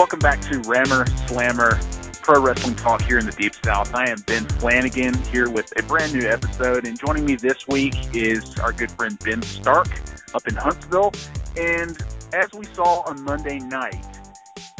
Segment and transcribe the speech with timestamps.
[0.00, 1.78] Welcome back to Rammer Slammer
[2.22, 3.94] Pro Wrestling Talk here in the Deep South.
[3.94, 7.94] I am Ben Flanagan here with a brand new episode, and joining me this week
[8.14, 9.88] is our good friend Ben Stark
[10.32, 11.12] up in Huntsville.
[11.54, 12.02] And
[12.32, 14.02] as we saw on Monday night,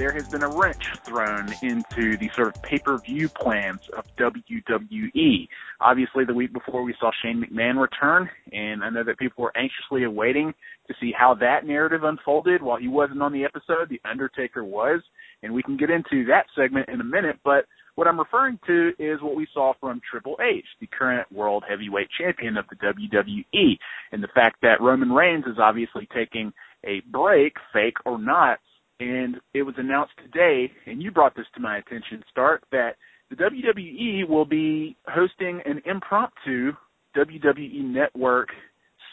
[0.01, 5.47] there has been a wrench thrown into the sort of pay-per-view plans of WWE.
[5.79, 9.53] Obviously, the week before we saw Shane McMahon return, and I know that people were
[9.55, 10.55] anxiously awaiting
[10.89, 12.63] to see how that narrative unfolded.
[12.63, 15.03] While he wasn't on the episode, The Undertaker was,
[15.43, 18.93] and we can get into that segment in a minute, but what I'm referring to
[18.99, 23.77] is what we saw from Triple H, the current world heavyweight champion of the WWE,
[24.13, 26.55] and the fact that Roman Reigns is obviously taking
[26.87, 28.61] a break, fake or not,
[29.01, 32.97] and it was announced today, and you brought this to my attention, Stark, that
[33.31, 36.73] the WWE will be hosting an impromptu
[37.17, 38.49] WWE Network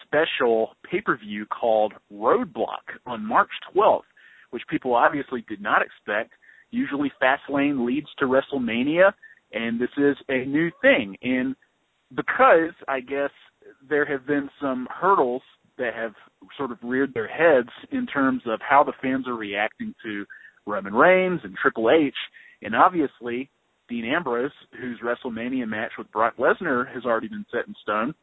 [0.05, 4.01] special pay-per-view called Roadblock on March 12th,
[4.51, 6.33] which people obviously did not expect.
[6.69, 9.13] Usually Fastlane leads to WrestleMania,
[9.53, 11.15] and this is a new thing.
[11.21, 11.55] And
[12.15, 13.31] because I guess
[13.89, 15.41] there have been some hurdles
[15.77, 16.13] that have
[16.57, 20.25] sort of reared their heads in terms of how the fans are reacting to
[20.65, 22.15] Roman Reigns and Triple H,
[22.61, 23.49] and obviously
[23.89, 28.13] Dean Ambrose, whose WrestleMania match with Brock Lesnar has already been set in stone.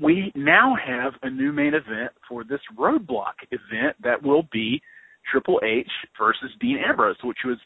[0.00, 4.82] We now have a new main event for this roadblock event that will be
[5.30, 7.58] Triple H versus Dean Ambrose, which was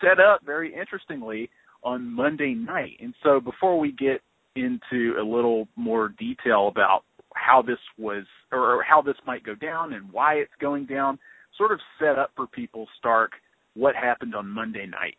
[0.00, 1.50] set up very interestingly
[1.82, 2.96] on Monday night.
[3.00, 4.20] And so before we get
[4.56, 9.92] into a little more detail about how this was or how this might go down
[9.92, 11.18] and why it's going down,
[11.56, 13.32] sort of set up for people Stark
[13.74, 15.16] what happened on Monday night.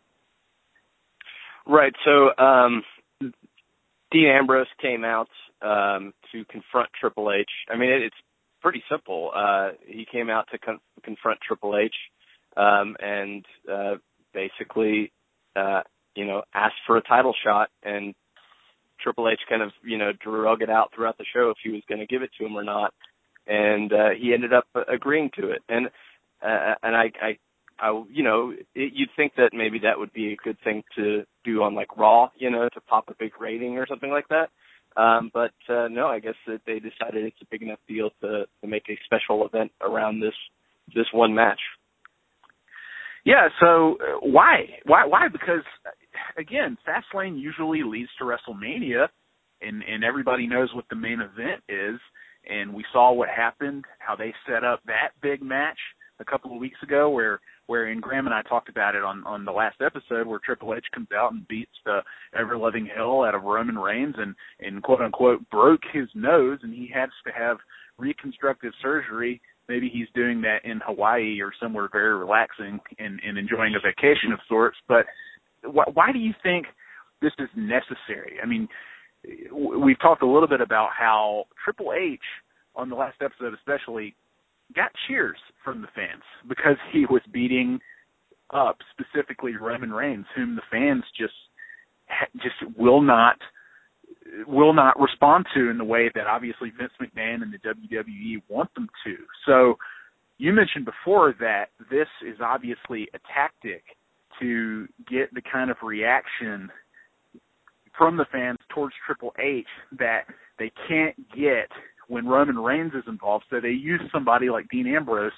[1.66, 1.92] Right.
[2.04, 2.82] So um
[4.10, 5.28] Dean Ambrose came out
[5.62, 7.50] um to confront Triple H.
[7.72, 8.16] I mean it, it's
[8.60, 9.30] pretty simple.
[9.34, 11.94] Uh he came out to con- confront Triple H
[12.56, 13.94] um and uh
[14.32, 15.12] basically
[15.54, 15.82] uh
[16.14, 18.14] you know asked for a title shot and
[19.00, 21.82] Triple H kind of, you know, drug it out throughout the show if he was
[21.88, 22.92] going to give it to him or not,
[23.46, 25.62] and uh, he ended up agreeing to it.
[25.68, 25.86] And
[26.42, 27.38] uh, and I, I,
[27.78, 31.24] I, you know, it, you'd think that maybe that would be a good thing to
[31.44, 34.50] do on like Raw, you know, to pop a big rating or something like that.
[34.96, 38.46] Um, but uh, no, I guess that they decided it's a big enough deal to
[38.60, 40.34] to make a special event around this
[40.94, 41.60] this one match.
[43.26, 43.48] Yeah.
[43.60, 44.60] So uh, why?
[44.84, 45.04] Why?
[45.04, 45.28] Why?
[45.30, 45.64] Because
[46.38, 49.08] again, Fastlane usually leads to WrestleMania,
[49.60, 52.00] and and everybody knows what the main event is.
[52.48, 55.78] And we saw what happened, how they set up that big match
[56.20, 59.24] a couple of weeks ago, where where and Graham and I talked about it on
[59.26, 62.02] on the last episode, where Triple H comes out and beats the
[62.38, 66.72] ever loving hell out of Roman Reigns and and quote unquote broke his nose, and
[66.72, 67.56] he has to have
[67.98, 73.74] reconstructive surgery maybe he's doing that in Hawaii or somewhere very relaxing and, and enjoying
[73.74, 74.76] a vacation of sorts.
[74.88, 75.06] But
[75.64, 76.66] why, why do you think
[77.22, 78.36] this is necessary?
[78.42, 78.68] I mean,
[79.52, 82.20] we've talked a little bit about how Triple H
[82.74, 84.14] on the last episode, especially,
[84.74, 87.78] got cheers from the fans because he was beating
[88.52, 91.34] up specifically Roman Reigns, whom the fans just
[92.36, 93.36] just will not
[94.46, 98.72] will not respond to in the way that obviously Vince McMahon and the WWE want
[98.74, 99.16] them to.
[99.46, 99.76] So
[100.38, 103.82] you mentioned before that this is obviously a tactic
[104.40, 106.70] to get the kind of reaction
[107.96, 109.66] from the fans towards Triple H
[109.98, 110.24] that
[110.58, 111.68] they can't get
[112.08, 113.44] when Roman Reigns is involved.
[113.50, 115.32] So they use somebody like Dean Ambrose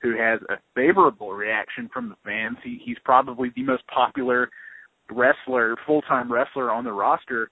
[0.00, 2.58] who has a favorable reaction from the fans.
[2.62, 4.50] He, he's probably the most popular
[5.10, 7.48] wrestler, full-time wrestler on the roster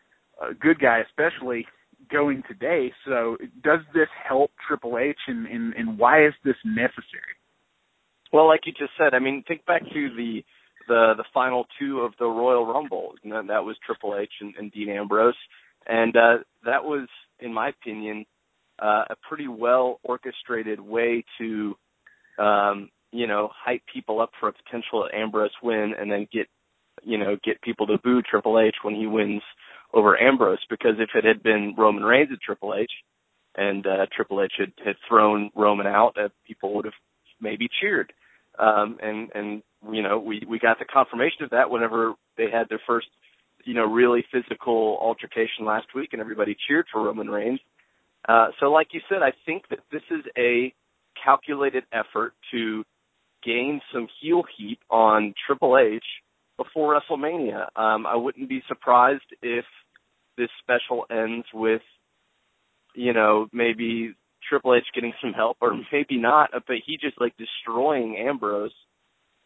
[0.50, 1.66] a good guy, especially
[2.10, 2.92] going today.
[3.06, 7.36] So does this help Triple H, and, and, and why is this necessary?
[8.32, 10.42] Well, like you just said, I mean, think back to the
[10.88, 13.12] the the final two of the Royal Rumble.
[13.22, 15.34] And that was Triple H and, and Dean Ambrose,
[15.86, 17.08] and uh, that was,
[17.40, 18.24] in my opinion,
[18.80, 21.76] uh, a pretty well orchestrated way to,
[22.38, 26.48] um, you know, hype people up for a potential Ambrose win, and then get,
[27.02, 29.42] you know, get people to boo Triple H when he wins
[29.92, 32.90] over Ambrose because if it had been Roman Reigns at Triple H
[33.54, 36.94] and uh, Triple H had, had thrown Roman out, uh, people would have
[37.40, 38.12] maybe cheered.
[38.58, 42.68] Um, and and you know we we got the confirmation of that whenever they had
[42.68, 43.06] their first
[43.64, 47.60] you know really physical altercation last week, and everybody cheered for Roman Reigns.
[48.28, 50.72] Uh, so like you said, I think that this is a
[51.22, 52.84] calculated effort to
[53.42, 56.04] gain some heel heat on Triple H
[56.56, 57.66] before WrestleMania.
[57.76, 59.64] Um, I wouldn't be surprised if
[60.36, 61.82] this special ends with,
[62.94, 64.14] you know, maybe
[64.48, 68.72] Triple H getting some help, or maybe not, but he just like destroying Ambrose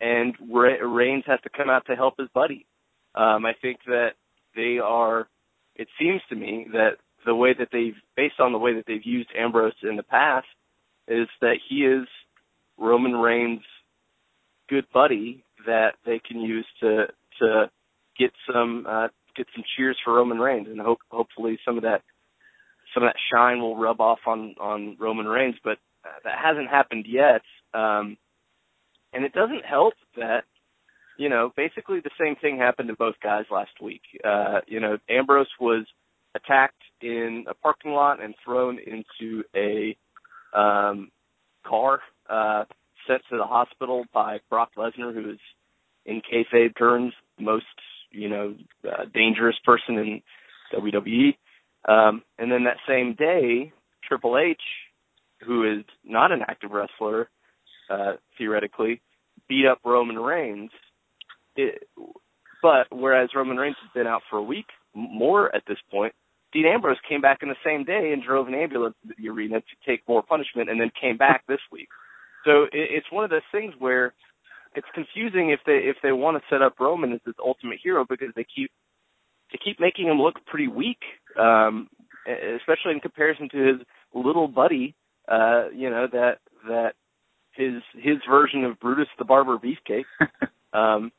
[0.00, 2.66] and Reigns has to come out to help his buddy.
[3.14, 4.10] Um, I think that
[4.54, 5.28] they are.
[5.74, 9.04] It seems to me that the way that they've, based on the way that they've
[9.04, 10.46] used Ambrose in the past,
[11.08, 12.06] is that he is
[12.78, 13.62] Roman Reigns'
[14.68, 17.06] good buddy that they can use to
[17.40, 17.70] to
[18.18, 22.02] get some uh, get some cheers for Roman Reigns, and hope hopefully some of that
[22.94, 25.78] some of that shine will rub off on on Roman Reigns, but
[26.24, 27.42] that hasn't happened yet.
[27.74, 28.16] Um,
[29.12, 30.44] and it doesn't help that
[31.18, 34.02] you know basically the same thing happened to both guys last week.
[34.24, 35.86] Uh, you know Ambrose was
[36.34, 39.96] attacked in a parking lot and thrown into a
[40.58, 41.10] um,
[41.66, 42.64] car, uh,
[43.06, 45.38] sent to the hospital by Brock Lesnar, who is
[46.04, 47.64] in kayfabe terms most
[48.10, 48.54] you know
[48.84, 50.22] uh, dangerous person in
[50.74, 51.36] WWE.
[51.88, 53.72] Um, and then that same day,
[54.06, 54.60] Triple H,
[55.46, 57.28] who is not an active wrestler,
[57.90, 59.00] uh, theoretically,
[59.48, 60.70] beat up Roman Reigns.
[61.54, 61.88] It,
[62.62, 64.66] but whereas Roman Reigns has been out for a week
[64.96, 66.14] more at this point,
[66.52, 69.60] Dean Ambrose came back in the same day and drove an ambulance to the arena
[69.60, 71.88] to take more punishment, and then came back this week.
[72.44, 74.14] So it, it's one of those things where
[74.76, 78.04] it's confusing if they if they want to set up Roman as this ultimate hero
[78.08, 78.70] because they keep
[79.52, 81.00] they keep making him look pretty weak,
[81.38, 81.88] um,
[82.26, 83.76] especially in comparison to his
[84.14, 84.94] little buddy.
[85.28, 86.38] Uh, you know that
[86.68, 86.92] that
[87.52, 90.04] his his version of Brutus the Barber Beefcake.
[90.72, 91.10] um,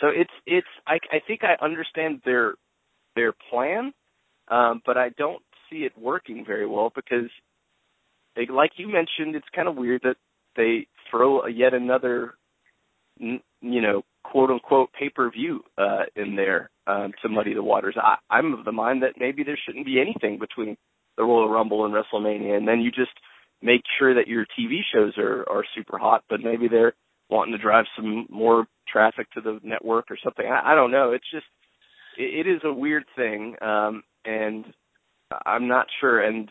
[0.00, 2.54] so it's it's I I think I understand their
[3.14, 3.92] their plan,
[4.48, 7.30] um, but I don't see it working very well because,
[8.36, 10.16] they, like you mentioned, it's kind of weird that
[10.56, 12.34] they throw a yet another,
[13.18, 17.96] you know, quote unquote pay per view uh, in there um, to muddy the waters.
[17.96, 20.76] I, I'm of the mind that maybe there shouldn't be anything between
[21.16, 23.12] the Royal Rumble and WrestleMania, and then you just
[23.62, 26.94] make sure that your TV shows are are super hot, but maybe they're
[27.30, 30.46] wanting to drive some more traffic to the network or something.
[30.46, 31.12] I, I don't know.
[31.12, 31.46] It's just
[32.18, 34.64] it, it is a weird thing, um, and
[35.46, 36.20] I'm not sure.
[36.20, 36.50] And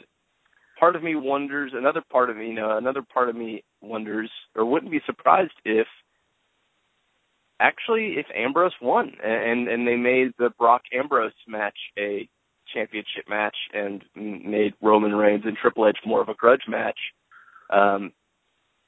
[0.79, 1.71] part of me wonders.
[1.75, 5.53] Another part of me, you know, another part of me wonders, or wouldn't be surprised
[5.65, 5.87] if
[7.59, 12.27] actually if Ambrose won and and they made the Brock Ambrose match a
[12.73, 16.99] championship match and made Roman Reigns and Triple H more of a grudge match
[17.71, 18.11] um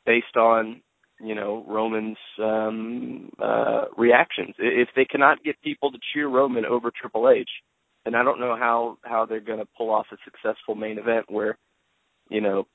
[0.05, 0.81] based on
[1.21, 4.55] you know Roman's um uh reactions.
[4.57, 7.49] If they cannot get people to cheer Roman over Triple H
[8.05, 11.25] then I don't know how how they're going to pull off a successful main event
[11.29, 11.57] where
[12.29, 12.67] you know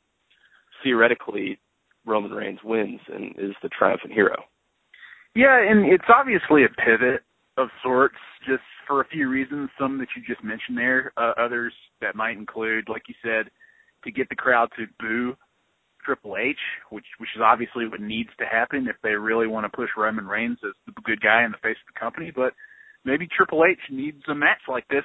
[0.82, 1.58] theoretically
[2.06, 4.36] Roman Reigns wins and is the triumphant hero
[5.34, 7.22] yeah, and it's obviously a pivot
[7.56, 8.16] of sorts,
[8.46, 9.70] just for a few reasons.
[9.78, 13.50] Some that you just mentioned there, uh, others that might include, like you said,
[14.04, 15.36] to get the crowd to boo
[16.04, 16.56] Triple H,
[16.90, 20.26] which which is obviously what needs to happen if they really want to push Roman
[20.26, 22.32] Reigns as the good guy in the face of the company.
[22.34, 22.54] But
[23.04, 25.04] maybe Triple H needs a match like this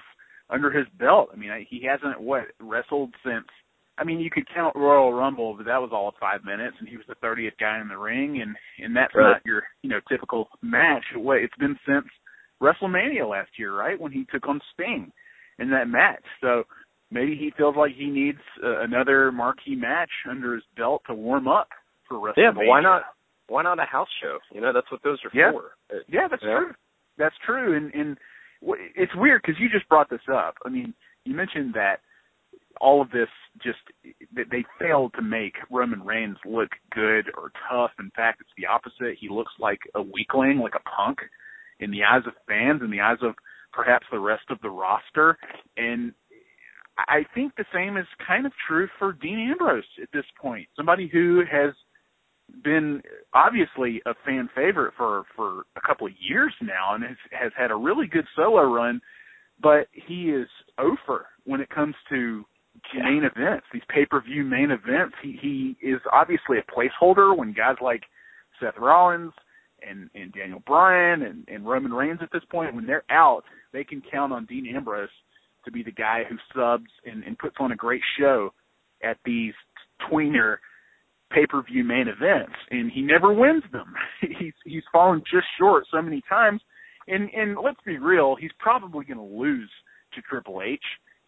[0.49, 1.29] under his belt.
[1.33, 3.47] I mean, he hasn't what wrestled since
[3.97, 6.97] I mean, you could count Royal Rumble, but that was all five minutes, and he
[6.97, 9.33] was the 30th guy in the ring, and and that's right.
[9.33, 11.03] not your you know typical match.
[11.15, 12.05] Wait, it's been since
[12.61, 15.11] WrestleMania last year, right, when he took on Sting
[15.59, 16.23] in that match.
[16.41, 16.63] So
[17.09, 21.47] maybe he feels like he needs uh, another marquee match under his belt to warm
[21.47, 21.69] up
[22.07, 22.33] for WrestleMania.
[22.37, 23.03] Yeah, but why not?
[23.47, 24.39] Why not a house show?
[24.51, 25.51] You know, that's what those are yeah.
[25.51, 25.71] for.
[26.09, 26.71] Yeah, that's true.
[27.17, 28.17] That's true, and and
[28.95, 30.55] it's weird because you just brought this up.
[30.65, 31.99] I mean, you mentioned that
[32.81, 33.29] all of this
[33.63, 33.79] just
[34.35, 37.91] they failed to make Roman Reigns look good or tough.
[37.99, 39.17] In fact, it's the opposite.
[39.19, 41.19] He looks like a weakling, like a punk
[41.79, 43.35] in the eyes of fans, in the eyes of
[43.73, 45.37] perhaps the rest of the roster.
[45.77, 46.13] And
[46.97, 50.67] I think the same is kind of true for Dean Ambrose at this point.
[50.75, 51.73] Somebody who has
[52.63, 53.01] been
[53.33, 57.71] obviously a fan favorite for for a couple of years now and has has had
[57.71, 59.01] a really good solo run,
[59.61, 62.45] but he is over when it comes to
[62.93, 65.15] main events, these pay per view main events.
[65.21, 68.03] He he is obviously a placeholder when guys like
[68.59, 69.33] Seth Rollins
[69.87, 73.83] and and Daniel Bryan and and Roman Reigns at this point when they're out, they
[73.83, 75.09] can count on Dean Ambrose
[75.65, 78.53] to be the guy who subs and, and puts on a great show
[79.03, 79.53] at these
[80.09, 80.57] tweener
[81.31, 83.93] pay per view main events, and he never wins them.
[84.21, 86.61] he's he's fallen just short so many times,
[87.07, 89.69] and and let's be real, he's probably going to lose
[90.13, 90.83] to Triple H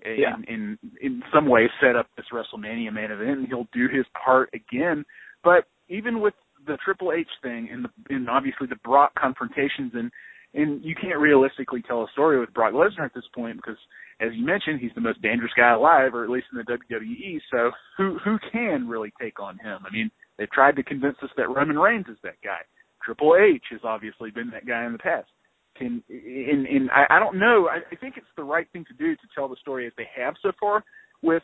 [0.05, 0.35] yeah.
[0.47, 3.39] in, in in some way set up this WrestleMania main event.
[3.39, 5.03] And he'll do his part again.
[5.43, 6.33] But even with
[6.65, 10.11] the Triple H thing and the and obviously the Brock confrontations and
[10.53, 13.77] and you can't realistically tell a story with Brock Lesnar at this point because,
[14.19, 17.39] as you mentioned, he's the most dangerous guy alive, or at least in the WWE.
[17.51, 19.79] So who who can really take on him?
[19.85, 22.59] I mean, they've tried to convince us that Roman Reigns is that guy.
[23.03, 25.29] Triple H has obviously been that guy in the past.
[25.77, 27.67] Can in in I, I don't know.
[27.69, 30.07] I, I think it's the right thing to do to tell the story as they
[30.15, 30.83] have so far
[31.21, 31.43] with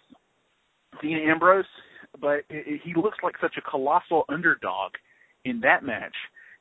[1.01, 1.65] Dean Ambrose,
[2.19, 4.91] but it, it, he looks like such a colossal underdog
[5.45, 6.15] in that match,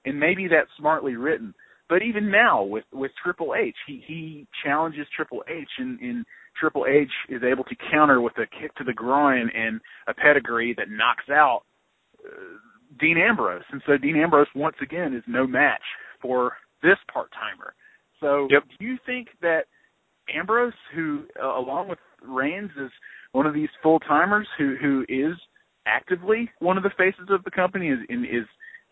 [0.04, 1.54] and maybe that's smartly written.
[1.88, 6.24] But even now with with Triple H, he he challenges Triple H, and, and
[6.58, 10.74] Triple H is able to counter with a kick to the groin and a pedigree
[10.78, 11.62] that knocks out
[12.24, 12.30] uh,
[12.98, 15.82] Dean Ambrose, and so Dean Ambrose once again is no match
[16.20, 16.52] for
[16.82, 17.74] this part timer.
[18.20, 18.62] So, yep.
[18.78, 19.64] do you think that
[20.34, 22.90] Ambrose, who uh, along with Reigns, is
[23.32, 25.34] one of these full timers who who is
[25.86, 28.46] actively one of the faces of the company, is is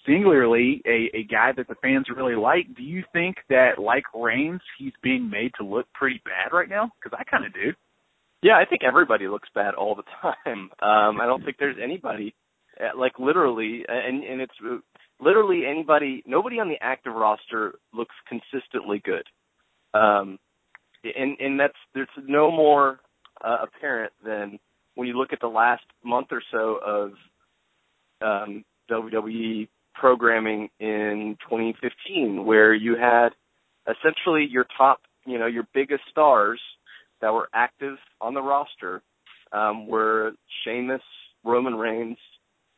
[0.06, 2.74] singularly a, a guy that the fans really like.
[2.76, 6.90] Do you think that, like Reigns, he's being made to look pretty bad right now?
[7.00, 7.72] Because I kind of do.
[8.42, 10.70] Yeah, I think everybody looks bad all the time.
[10.80, 12.34] Um, I don't think there's anybody,
[12.80, 14.78] uh, like literally, and and it's uh,
[15.20, 16.22] literally anybody.
[16.26, 19.24] Nobody on the active roster looks consistently good.
[19.92, 20.38] Um,
[21.04, 23.00] and and that's there's no more
[23.42, 24.58] uh, apparent than
[24.94, 27.12] when you look at the last month or so of
[28.22, 33.30] um, WWE programming in 2015 where you had
[33.88, 36.60] essentially your top, you know, your biggest stars
[37.20, 39.02] that were active on the roster
[39.52, 40.32] um, were
[40.64, 41.02] Sheamus,
[41.44, 42.18] Roman Reigns,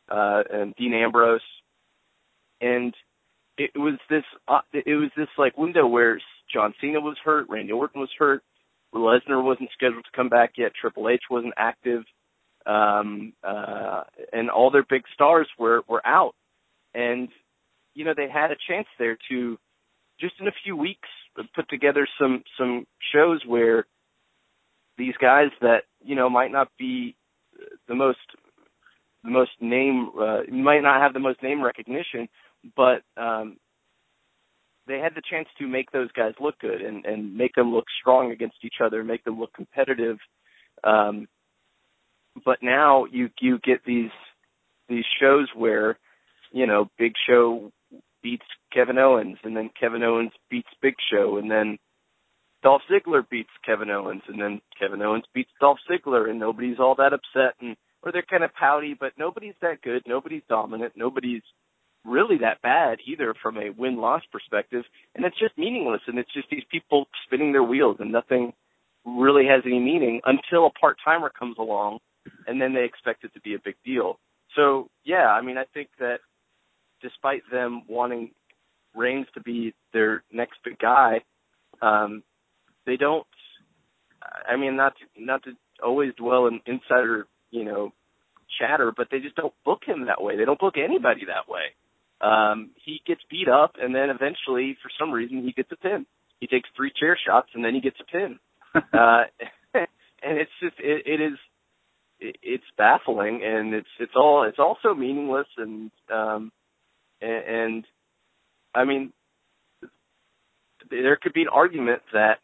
[0.09, 1.41] uh, and Dean Ambrose,
[2.63, 2.93] and
[3.57, 6.19] it was this uh, it was this like window where
[6.51, 8.41] John Cena was hurt, Randy Orton was hurt,
[8.95, 12.03] Lesnar wasn't scheduled to come back yet, Triple H wasn't active,
[12.65, 16.33] um, uh, and all their big stars were were out.
[16.95, 17.29] And
[17.93, 19.59] you know they had a chance there to
[20.19, 21.09] just in a few weeks
[21.55, 23.85] put together some some shows where
[24.97, 27.15] these guys that you know might not be
[27.87, 28.19] the most
[29.23, 32.27] the most name uh, might not have the most name recognition,
[32.75, 33.57] but um,
[34.87, 37.85] they had the chance to make those guys look good and and make them look
[38.01, 40.17] strong against each other, make them look competitive.
[40.83, 41.27] Um,
[42.45, 44.11] but now you you get these
[44.89, 45.97] these shows where
[46.53, 47.71] you know, Big Show
[48.21, 51.77] beats Kevin Owens, and then Kevin Owens beats Big Show, and then
[52.61, 56.95] Dolph Ziggler beats Kevin Owens, and then Kevin Owens beats Dolph Ziggler, and nobody's all
[56.95, 61.41] that upset, and or they're kind of pouty, but nobody's that good, nobody's dominant, nobody's
[62.05, 64.83] really that bad either from a win loss perspective,
[65.15, 68.53] and it's just meaningless, and it's just these people spinning their wheels, and nothing
[69.05, 71.99] really has any meaning until a part timer comes along,
[72.47, 74.19] and then they expect it to be a big deal.
[74.55, 76.17] So yeah, I mean, I think that
[77.01, 78.31] despite them wanting
[78.95, 81.21] Reigns to be their next big guy,
[81.81, 82.21] um,
[82.85, 83.25] they don't.
[84.47, 85.51] I mean, not to, not to
[85.83, 87.91] always dwell in insider, you know,
[88.59, 90.37] chatter, but they just don't book him that way.
[90.37, 91.73] They don't book anybody that way.
[92.23, 96.05] Um, he gets beat up, and then eventually, for some reason, he gets a pin.
[96.39, 98.39] He takes three chair shots, and then he gets a pin.
[98.75, 99.23] uh,
[99.73, 101.37] and it's just it, it is
[102.19, 106.51] it, it's baffling, and it's it's all it's also meaningless, and um,
[107.21, 107.85] and, and
[108.73, 109.11] I mean,
[110.89, 112.39] there could be an argument that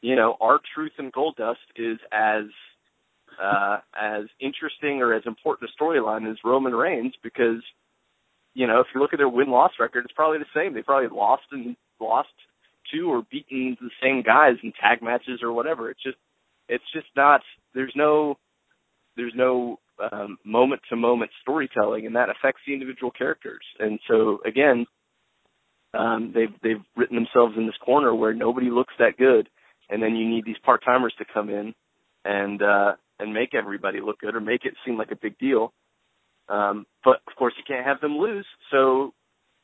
[0.00, 2.46] you know R-Truth and Goldust is as
[3.40, 7.62] uh, as interesting or as important a storyline as Roman Reigns because
[8.54, 10.74] you know if you look at their win loss record, it's probably the same.
[10.74, 12.28] They probably lost and lost
[12.92, 15.90] to or beaten the same guys in tag matches or whatever.
[15.90, 16.18] It's just
[16.68, 17.42] it's just not
[17.74, 18.36] there's no
[19.16, 19.78] there's no
[20.44, 23.64] moment to moment storytelling, and that affects the individual characters.
[23.78, 24.86] And so again,
[25.94, 29.48] um, they've they've written themselves in this corner where nobody looks that good,
[29.88, 31.74] and then you need these part timers to come in
[32.24, 35.72] and uh, and make everybody look good or make it seem like a big deal.
[36.48, 39.12] Um, but of course, you can't have them lose, so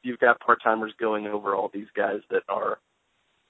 [0.02, 2.78] you've got part timers going over all these guys that are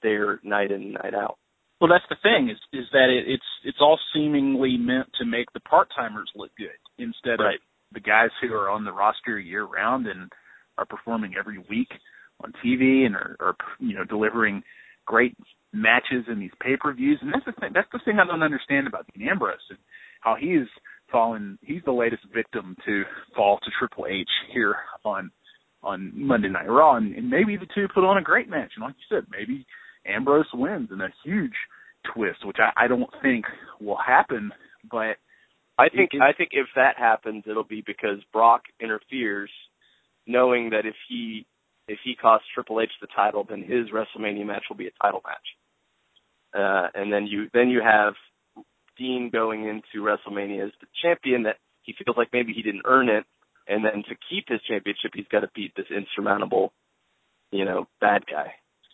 [0.03, 1.37] there night in and night out.
[1.79, 5.51] Well, that's the thing is is that it, it's it's all seemingly meant to make
[5.53, 7.55] the part timers look good instead right.
[7.55, 7.61] of
[7.93, 10.31] the guys who are on the roster year round and
[10.77, 11.89] are performing every week
[12.43, 14.61] on TV and are, are you know delivering
[15.05, 15.35] great
[15.73, 17.19] matches in these pay per views.
[17.21, 17.71] And that's the thing.
[17.73, 19.79] That's the thing I don't understand about Dean Ambrose and
[20.21, 20.67] how he's
[21.11, 21.57] fallen.
[21.61, 23.03] He's the latest victim to
[23.35, 25.31] fall to Triple H here on
[25.83, 28.71] on Monday Night Raw, and, and maybe the two put on a great match.
[28.75, 29.65] And like you said, maybe
[30.05, 31.53] Ambrose wins in a huge
[32.13, 33.45] twist, which I, I don't think
[33.79, 34.51] will happen.
[34.89, 35.17] But
[35.79, 39.49] I think it, I think if that happens, it'll be because Brock interferes,
[40.27, 41.45] knowing that if he
[41.87, 45.21] if he costs Triple H the title, then his WrestleMania match will be a title
[45.25, 45.47] match.
[46.53, 48.13] Uh, and then you then you have
[48.97, 53.09] Dean going into WrestleMania as the champion that he feels like maybe he didn't earn
[53.09, 53.25] it,
[53.67, 56.73] and then to keep his championship, he's got to beat this insurmountable,
[57.51, 58.53] you know, bad guy.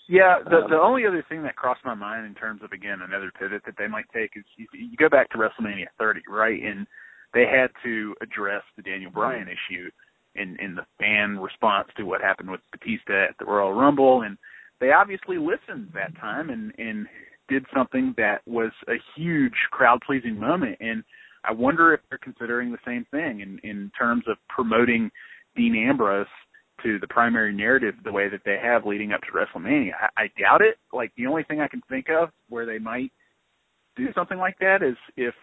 [0.09, 2.99] Yeah, the um, the only other thing that crossed my mind in terms of again
[3.01, 6.61] another pivot that they might take is you, you go back to WrestleMania 30, right?
[6.63, 6.87] And
[7.33, 9.89] they had to address the Daniel Bryan issue
[10.35, 14.37] in in the fan response to what happened with Batista at the Royal Rumble, and
[14.79, 17.07] they obviously listened that time and and
[17.47, 20.77] did something that was a huge crowd pleasing moment.
[20.79, 21.03] And
[21.43, 25.09] I wonder if they're considering the same thing in in terms of promoting
[25.55, 26.27] Dean Ambrose
[26.83, 29.91] to the primary narrative the way that they have leading up to WrestleMania.
[29.99, 30.77] I, I doubt it.
[30.93, 33.11] Like the only thing I can think of where they might
[33.95, 35.33] do something like that is if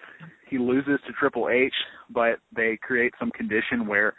[0.48, 1.74] he loses to Triple H,
[2.10, 4.14] but they create some condition where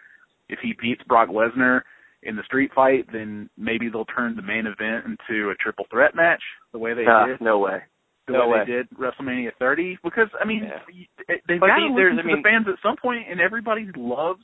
[0.49, 1.81] if he beats Brock Lesnar
[2.25, 6.15] in the street fight, then maybe they'll turn the main event into a triple threat
[6.15, 6.41] match
[6.73, 7.41] the way they uh, did.
[7.41, 7.79] No way.
[8.27, 11.37] The no way, way they did WrestleMania 30, because I mean, yeah.
[11.47, 13.87] they've but got to listen I to mean, the fans at some point, and everybody
[13.95, 14.41] loves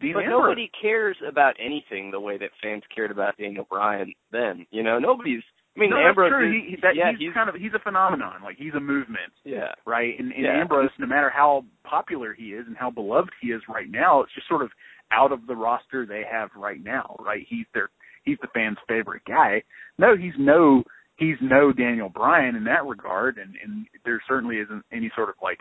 [0.00, 0.42] Dean but Ambrose.
[0.42, 4.66] nobody cares about anything the way that fans cared about Daniel Bryan then.
[4.70, 5.42] You know, nobody's.
[5.76, 6.58] I mean, no, Ambrose that's true.
[6.58, 8.42] is, he, that, yeah, he's, he's, kind of he's a phenomenon.
[8.44, 9.32] Like he's a movement.
[9.44, 9.74] Yeah.
[9.86, 10.14] Right.
[10.18, 10.60] And, and yeah.
[10.60, 14.34] Ambrose, no matter how popular he is and how beloved he is right now, it's
[14.34, 14.70] just sort of
[15.12, 17.16] out of the roster they have right now.
[17.18, 17.46] Right.
[17.48, 17.90] He's their
[18.24, 19.62] he's the fans' favorite guy.
[19.98, 20.82] No, he's no
[21.16, 25.36] he's no Daniel Bryan in that regard, and, and there certainly isn't any sort of
[25.42, 25.58] like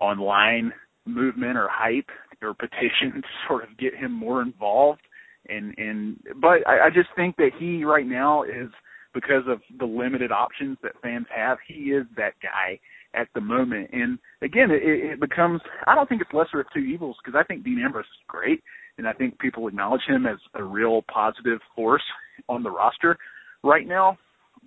[0.00, 0.72] online
[1.06, 2.08] movement or hype
[2.42, 5.02] or petition to sort of get him more involved.
[5.48, 8.70] And and but I, I just think that he right now is
[9.14, 12.78] because of the limited options that fans have, he is that guy
[13.14, 13.88] at the moment.
[13.92, 17.44] And again, it, it becomes I don't think it's lesser of two evils because I
[17.44, 18.62] think Dean Ambrose is great,
[18.98, 22.02] and I think people acknowledge him as a real positive force
[22.48, 23.16] on the roster
[23.62, 24.18] right now.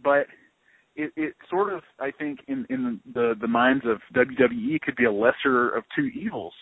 [0.04, 0.28] But
[0.96, 5.06] it, it sort of I think in in the the minds of WWE could be
[5.06, 6.54] a lesser of two evils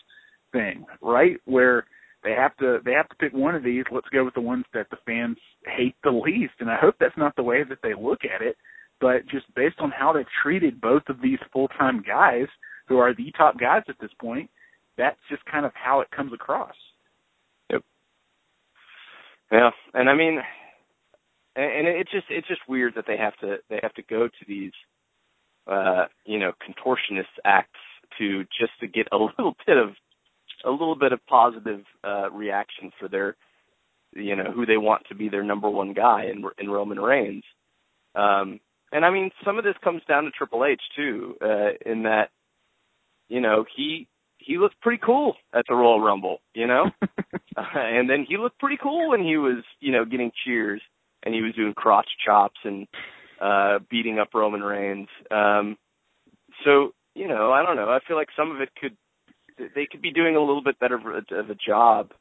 [0.51, 1.37] thing, right?
[1.45, 1.85] Where
[2.23, 3.85] they have to they have to pick one of these.
[3.91, 7.17] Let's go with the ones that the fans hate the least, and I hope that's
[7.17, 8.57] not the way that they look at it.
[8.99, 12.47] But just based on how they've treated both of these full time guys,
[12.87, 14.49] who are the top guys at this point,
[14.97, 16.73] that's just kind of how it comes across.
[19.51, 20.39] Yeah, and I mean,
[21.55, 24.45] and it's just it's just weird that they have to they have to go to
[24.47, 24.71] these
[25.67, 27.79] uh you know contortionist acts
[28.17, 29.89] to just to get a little bit of
[30.65, 33.35] a little bit of positive uh reaction for their
[34.13, 37.43] you know who they want to be their number one guy in in Roman Reigns.
[38.15, 38.59] Um
[38.91, 42.29] and I mean some of this comes down to Triple H too uh in that
[43.29, 44.07] you know he
[44.47, 46.85] he looked pretty cool at the Royal Rumble you know
[47.57, 50.81] uh, and then he looked pretty cool when he was you know getting cheers
[51.23, 52.87] and he was doing crotch chops and
[53.41, 55.09] uh beating up Roman Reigns.
[55.29, 55.77] Um
[56.65, 57.89] so, you know, I don't know.
[57.89, 58.97] I feel like some of it could
[59.75, 62.11] they could be doing a little bit better of a job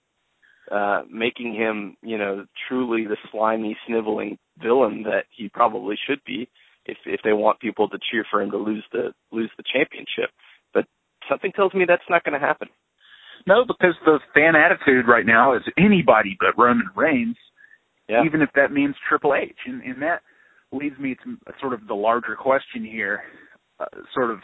[0.70, 6.48] uh making him, you know, truly the slimy sniveling villain that he probably should be
[6.86, 10.30] if if they want people to cheer for him to lose the lose the championship.
[11.28, 12.68] Something tells me that's not going to happen.
[13.46, 17.36] No, because the fan attitude right now is anybody but Roman Reigns
[18.08, 18.24] yeah.
[18.24, 19.56] even if that means Triple H.
[19.66, 20.22] And, and that
[20.72, 23.22] leads me to sort of the larger question here.
[23.78, 23.84] Uh,
[24.14, 24.38] sort of,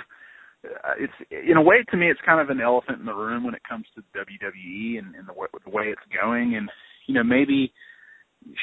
[0.65, 3.45] uh, it's in a way to me, it's kind of an elephant in the room
[3.45, 6.55] when it comes to WWE and, and the, way, the way it's going.
[6.57, 6.69] And
[7.07, 7.73] you know, maybe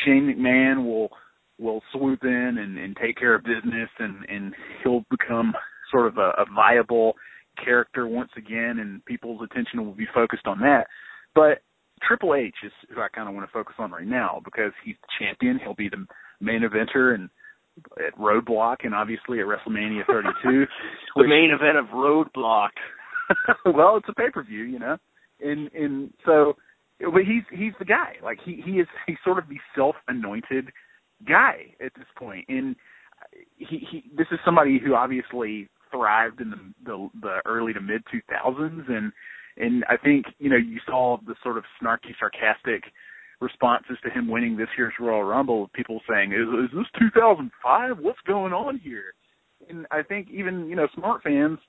[0.05, 1.10] Shane McMahon will
[1.58, 4.53] will swoop in and, and take care of business, and and
[4.84, 5.53] he'll become
[5.91, 7.15] sort of a, a viable
[7.63, 10.88] character once again, and people's attention will be focused on that.
[11.36, 11.60] But
[12.08, 14.95] Triple H is who I kind of want to focus on right now because he's
[15.02, 15.60] the champion.
[15.63, 16.06] He'll be the
[16.39, 17.30] main eventer and
[17.98, 20.34] at Roadblock and obviously at WrestleMania 32.
[20.43, 20.67] the
[21.15, 22.69] which, main event of Roadblock.
[23.65, 24.98] well, it's a pay per view, you know,
[25.41, 26.56] and and so,
[27.00, 28.13] but he's he's the guy.
[28.24, 30.69] Like he he is he's sort of the self anointed
[31.28, 32.76] guy at this point, and
[33.58, 35.69] he he this is somebody who obviously
[36.00, 39.12] thrived in the the, the early to mid 2000s and
[39.60, 42.84] and I think, you know, you saw the sort of snarky, sarcastic
[43.42, 45.70] responses to him winning this year's Royal Rumble.
[45.74, 47.98] People saying, "Is, is this 2005?
[48.00, 49.14] What's going on here?"
[49.68, 51.60] And I think even you know smart fans,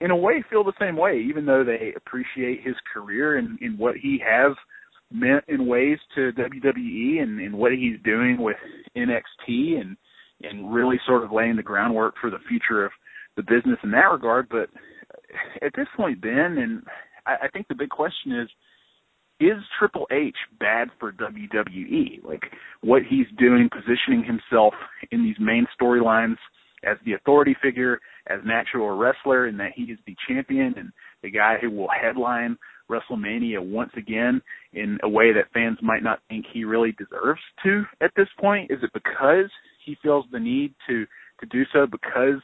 [0.00, 3.78] in a way, feel the same way, even though they appreciate his career and, and
[3.78, 4.56] what he has
[5.10, 8.56] meant in ways to WWE and, and what he's doing with
[8.96, 9.96] NXT and
[10.42, 12.92] and really sort of laying the groundwork for the future of
[13.38, 14.48] the business in that regard.
[14.50, 14.68] But
[15.62, 16.82] at this point, Ben, and
[17.26, 18.48] I, I think the big question is
[19.40, 22.24] is Triple H bad for WWE?
[22.24, 22.42] Like
[22.80, 24.74] what he's doing, positioning himself
[25.12, 26.36] in these main storylines
[26.84, 30.90] as the authority figure, as an actual wrestler, and that he is the champion and
[31.22, 32.58] the guy who will headline
[32.90, 34.42] WrestleMania once again.
[34.72, 38.70] in a way that fans might not think he really deserves to at this point?
[38.70, 39.50] Is it because
[39.84, 41.06] he feels the need to
[41.40, 42.40] to do so because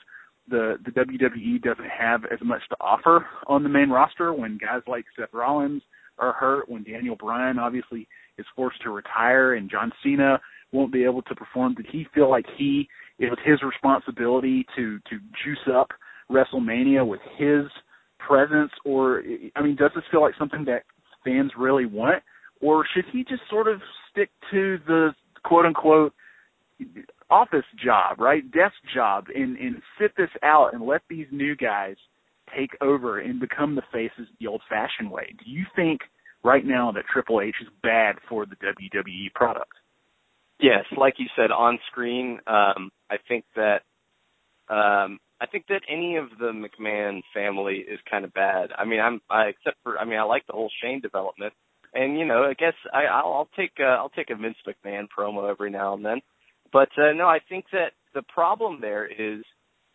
[0.49, 4.83] the the WWE doesn't have as much to offer on the main roster when guys
[4.87, 5.83] like Seth Rollins
[6.19, 8.07] are hurt, when Daniel Bryan obviously
[8.39, 10.41] is forced to retire and John Cena
[10.73, 11.75] won't be able to perform.
[11.75, 15.91] Did he feel like he it was his responsibility to to juice up
[16.31, 17.67] WrestleMania with his
[18.19, 19.23] presence, or
[19.57, 20.83] I mean, does this feel like something that
[21.25, 22.23] fans really want,
[22.61, 23.81] or should he just sort of
[24.11, 25.11] stick to the
[25.45, 26.13] quote unquote
[27.31, 31.97] office job, right, desk job, and and sit this out and let these new guys
[32.57, 35.35] take over and become the faces the old-fashioned way?
[35.45, 36.01] Do you think
[36.45, 39.73] right now that Triple H is bad for the WWE product?
[40.61, 43.81] Yes, like you said on screen, um, I think that
[44.69, 48.71] um, I think that any of the McMahon family is kind of bad.
[48.77, 51.53] I mean, I'm I except for I mean, I like the whole Shane development,
[51.93, 55.07] and you know, I guess I I'll, I'll take uh, I'll take a Vince McMahon
[55.17, 56.21] promo every now and then,
[56.75, 59.45] but uh, no, I think that the problem there is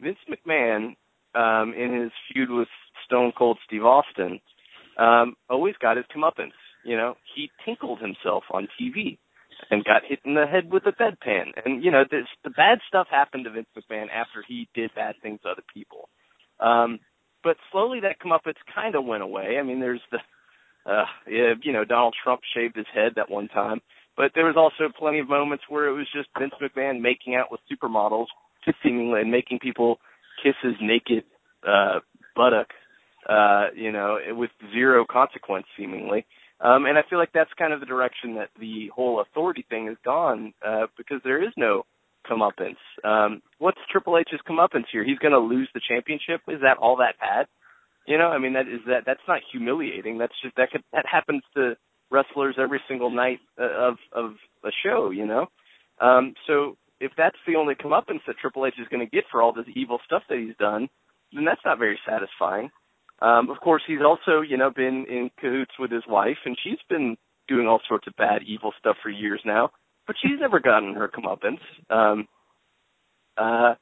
[0.01, 0.95] Vince McMahon
[1.35, 2.69] um, in his feud with
[3.05, 4.39] Stone Cold Steve Austin
[4.97, 6.55] um, always got his comeuppance.
[6.85, 9.17] You know, he tinkled himself on TV
[9.69, 11.51] and got hit in the head with a bedpan.
[11.65, 15.15] And you know, this, the bad stuff happened to Vince McMahon after he did bad
[15.21, 16.07] things to other people.
[16.61, 16.99] Um,
[17.43, 19.57] but slowly that comeuppance kind of went away.
[19.59, 20.19] I mean, there's the,
[20.89, 23.81] uh, you know, Donald Trump shaved his head that one time,
[24.19, 27.49] but there was also plenty of moments where it was just Vince McMahon making out
[27.49, 28.25] with supermodels,
[28.83, 29.97] seemingly, and making people
[30.43, 31.23] kiss his naked
[31.65, 31.99] uh,
[32.35, 32.67] buttock,
[33.29, 36.25] uh, you know, with zero consequence, seemingly.
[36.59, 39.87] Um, and I feel like that's kind of the direction that the whole authority thing
[39.87, 41.85] has gone, uh, because there is no
[42.29, 42.75] comeuppance.
[43.05, 45.05] Um, what's Triple H's comeuppance here?
[45.05, 46.41] He's going to lose the championship.
[46.49, 47.47] Is that all that bad?
[48.05, 50.17] You know, I mean, that is that that's not humiliating.
[50.17, 51.77] That's just that could, that happens to
[52.11, 54.31] wrestlers every single night uh, of of
[54.63, 55.11] a show.
[55.11, 55.47] You know,
[56.01, 59.41] um, so if that's the only comeuppance that Triple H is going to get for
[59.41, 60.89] all this evil stuff that he's done,
[61.33, 62.69] then that's not very satisfying.
[63.21, 66.79] Um, of course, he's also, you know, been in cahoots with his wife, and she's
[66.89, 67.17] been
[67.47, 69.71] doing all sorts of bad, evil stuff for years now,
[70.07, 71.59] but she's never gotten her comeuppance.
[71.89, 72.27] Um,
[73.37, 73.75] uh,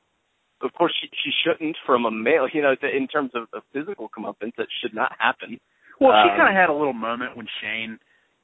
[0.61, 4.09] of course, she, she shouldn't from a male, you know, in terms of a physical
[4.09, 5.59] comeuppance, that should not happen.
[5.99, 7.99] Well, she um, kind of had a little moment when Shane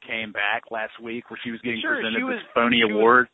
[0.07, 3.27] came back last week where she was getting sure, presented was, this phony award.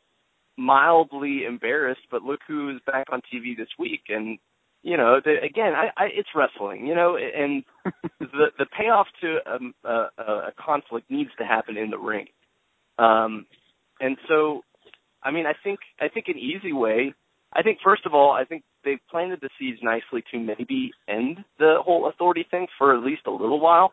[0.58, 4.38] Mildly embarrassed, but look who is back on TV this week, and
[4.82, 7.64] you know, the, again, I, I, it's wrestling, you know, and
[8.20, 12.28] the the payoff to um, a, a conflict needs to happen in the ring.
[12.98, 13.46] Um,
[14.00, 14.62] and so,
[15.24, 17.14] I mean, I think I think an easy way.
[17.52, 21.44] I think first of all, I think they've planted the seeds nicely to maybe end
[21.58, 23.92] the whole authority thing for at least a little while.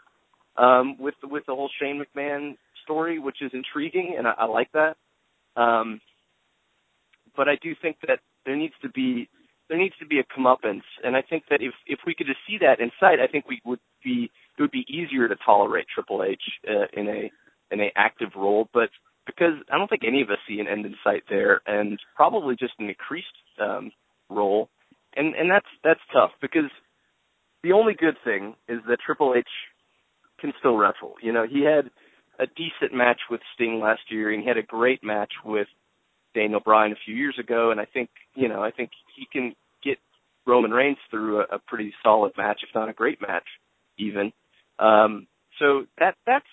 [0.56, 2.56] Um, with with the whole Shane McMahon
[2.86, 4.96] story, which is intriguing, and I, I like that.
[5.60, 6.00] Um,
[7.36, 9.28] but I do think that there needs to be
[9.68, 12.38] there needs to be a comeuppance, and I think that if if we could just
[12.48, 15.86] see that in sight, I think we would be it would be easier to tolerate
[15.92, 17.30] Triple H uh, in a
[17.74, 18.68] in a active role.
[18.72, 18.90] But
[19.26, 22.54] because I don't think any of us see an end in sight there, and probably
[22.54, 23.26] just an increased
[23.60, 23.90] um,
[24.30, 24.68] role,
[25.16, 26.70] and and that's that's tough because
[27.64, 29.44] the only good thing is that Triple H
[30.40, 31.14] can still wrestle.
[31.20, 31.90] You know, he had
[32.38, 35.68] a decent match with Sting last year, and he had a great match with
[36.34, 39.54] Daniel Bryan a few years ago, and I think you know I think he can
[39.82, 39.98] get
[40.46, 43.46] Roman Reigns through a, a pretty solid match, if not a great match,
[43.98, 44.32] even.
[44.78, 45.26] Um,
[45.58, 46.44] so that that's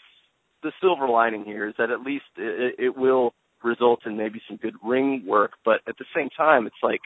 [0.64, 4.58] the silver lining here is that at least it, it will result in maybe some
[4.58, 7.02] good ring work, but at the same time, it's like,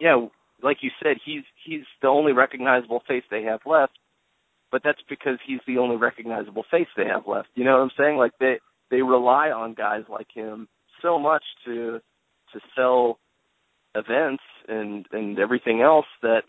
[0.00, 0.26] yeah,
[0.62, 3.92] like you said, he's he's the only recognizable face they have left,
[4.70, 7.48] but that's because he's the only recognizable face they have left.
[7.54, 8.16] You know what I'm saying?
[8.16, 8.58] Like they
[8.90, 10.68] they rely on guys like him
[11.02, 12.00] so much to
[12.52, 13.18] to sell
[13.94, 16.42] events and and everything else that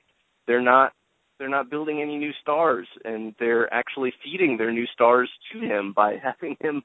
[0.48, 0.94] they're not
[1.38, 5.94] they're not building any new stars and they're actually feeding their new stars to him
[5.96, 6.84] by having him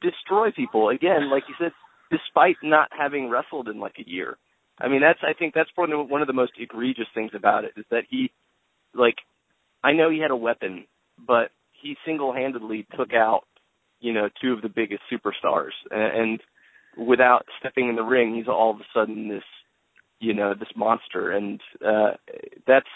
[0.00, 1.72] destroy people again like you said
[2.10, 4.36] despite not having wrestled in like a year
[4.80, 7.72] i mean that's i think that's of one of the most egregious things about it
[7.76, 8.30] is that he
[8.94, 9.16] like
[9.86, 10.84] i know he had a weapon
[11.26, 11.50] but
[11.82, 13.42] he single-handedly took out
[14.00, 16.40] you know two of the biggest superstars and, and
[16.96, 19.44] without stepping in the ring, he's all of a sudden this,
[20.18, 22.12] you know, this monster, and uh,
[22.66, 22.86] that's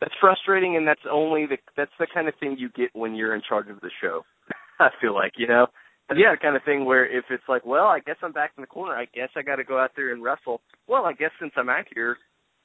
[0.00, 3.34] that's frustrating, and that's only the that's the kind of thing you get when you're
[3.34, 4.22] in charge of the show.
[4.80, 5.66] I feel like, you know,
[6.08, 6.32] that's yeah.
[6.32, 8.66] the kind of thing where if it's like, well, I guess I'm back in the
[8.66, 10.60] corner, I guess I got to go out there and wrestle.
[10.88, 12.16] Well, I guess since I'm out here,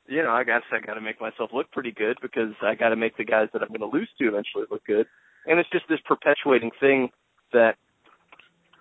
[0.08, 2.90] you know, I guess I got to make myself look pretty good because I got
[2.90, 5.06] to make the guys that I'm going to lose to eventually look good.
[5.46, 7.10] And it's just this perpetuating thing
[7.54, 7.76] that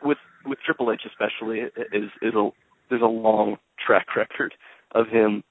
[0.03, 2.51] with with Triple H especially is is a
[2.89, 4.55] there's a long track record
[4.93, 5.43] of him,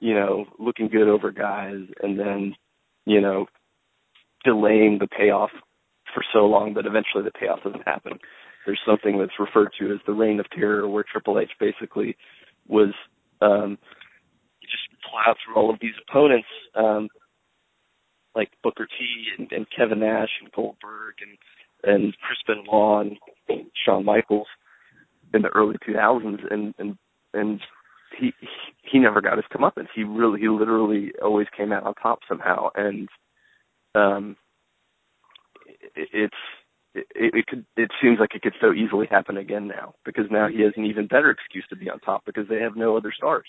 [0.00, 2.54] you know, looking good over guys and then,
[3.04, 3.46] you know,
[4.44, 5.50] delaying the payoff
[6.14, 8.18] for so long that eventually the payoff doesn't happen.
[8.64, 12.16] There's something that's referred to as the reign of terror where Triple H basically
[12.66, 12.92] was
[13.40, 13.78] um
[15.02, 17.08] plowed through all of these opponents, um
[18.34, 19.04] like Booker T
[19.38, 21.38] and, and Kevin Nash and Goldberg and
[21.84, 23.06] and Chris Benoit
[23.48, 24.48] and Shawn Michaels
[25.34, 26.96] in the early 2000s, and and
[27.34, 27.60] and
[28.18, 28.32] he
[28.82, 29.88] he never got his comeuppance.
[29.94, 33.08] He really he literally always came out on top somehow, and
[33.94, 34.36] um,
[35.94, 36.34] it, it's
[36.94, 40.48] it, it could it seems like it could so easily happen again now because now
[40.48, 43.12] he has an even better excuse to be on top because they have no other
[43.16, 43.46] stars.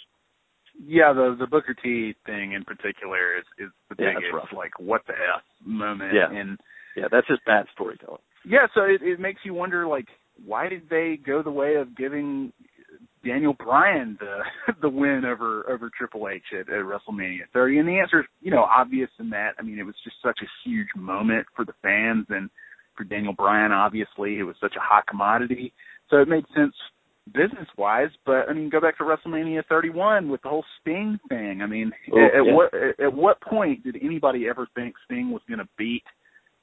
[0.85, 5.01] Yeah, the the Booker T thing in particular is is the yeah, biggest like what
[5.07, 6.13] the f moment.
[6.13, 6.31] Yeah.
[6.31, 6.57] and
[6.95, 8.21] yeah, that's just bad storytelling.
[8.45, 10.05] Yeah, so it, it makes you wonder like
[10.45, 12.53] why did they go the way of giving
[13.25, 17.79] Daniel Bryan the the win over over Triple H at, at WrestleMania 30?
[17.79, 19.51] And the answer is, you know, obvious in that.
[19.59, 22.49] I mean, it was just such a huge moment for the fans and
[22.95, 23.71] for Daniel Bryan.
[23.71, 25.73] Obviously, it was such a hot commodity,
[26.09, 26.75] so it made sense
[27.33, 28.09] business wise.
[28.25, 31.61] But I mean, go back to WrestleMania 31 with the whole Sting thing.
[31.61, 32.53] I mean, Oh, at, at yeah.
[32.53, 36.03] what at what point did anybody ever think Sting was going to beat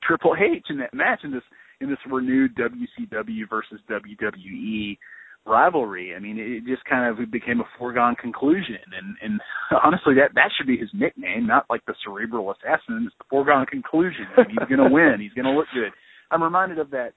[0.02, 1.42] Triple H in that match in this
[1.80, 4.96] in this renewed WCW versus WWE
[5.46, 6.14] rivalry.
[6.16, 9.40] I mean, it just kind of became a foregone conclusion, and and
[9.84, 13.04] honestly, that that should be his nickname, not like the cerebral assassin.
[13.06, 14.26] It's the foregone conclusion.
[14.36, 15.16] I mean, he's going to win.
[15.20, 15.92] He's going to look good.
[16.30, 17.12] I'm reminded of that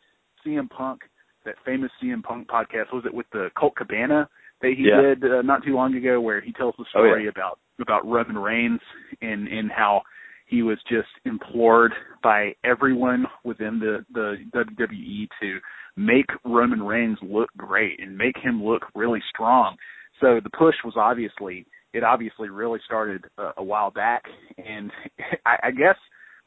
[0.45, 1.01] CM Punk,
[1.49, 2.93] that famous CM Punk podcast.
[2.93, 4.27] Was it with the Colt Cabana
[4.62, 5.01] that he Yeah.
[5.01, 7.09] did uh, not too long ago, where he tells the Oh, yeah.
[7.12, 8.81] story about about Roman Reigns
[9.21, 10.01] and and how
[10.47, 15.59] he was just implored by everyone within the the WWE to
[15.95, 19.75] make Roman Reigns look great and make him look really strong.
[20.19, 24.23] So the push was obviously it obviously really started a, a while back,
[24.57, 24.91] and
[25.45, 25.95] I, I guess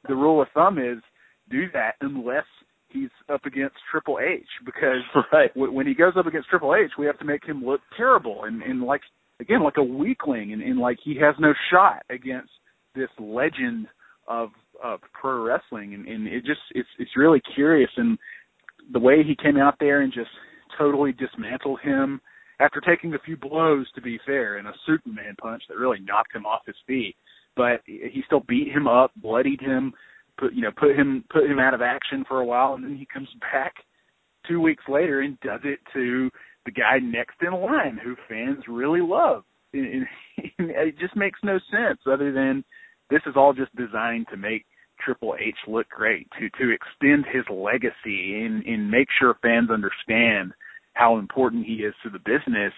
[0.09, 0.99] the rule of thumb is
[1.51, 2.45] do that unless
[2.93, 5.03] he's up against Triple H because
[5.33, 5.53] right.
[5.55, 8.45] w- when he goes up against Triple H, we have to make him look terrible
[8.45, 9.03] and, and like
[9.41, 12.51] again like a weakling and, and like he has no shot against
[12.95, 13.87] this legend
[14.29, 14.51] of
[14.83, 18.19] of pro wrestling and, and it just it's it's really curious and
[18.93, 20.31] the way he came out there and just
[20.79, 22.21] totally dismantled him
[22.61, 26.35] after taking a few blows to be fair and a superman punch that really knocked
[26.35, 27.15] him off his feet
[27.57, 29.93] but he still beat him up bloodied him
[30.43, 32.97] put you know put him put him out of action for a while and then
[32.97, 33.75] he comes back
[34.49, 36.29] two weeks later and does it to
[36.65, 40.07] the guy next in line who fans really love and,
[40.59, 42.65] it just makes no sense other than
[43.11, 44.67] this is all just designed to make
[45.05, 50.53] Triple H look great, to to extend his legacy and and make sure fans understand
[50.95, 52.73] how important he is to the business.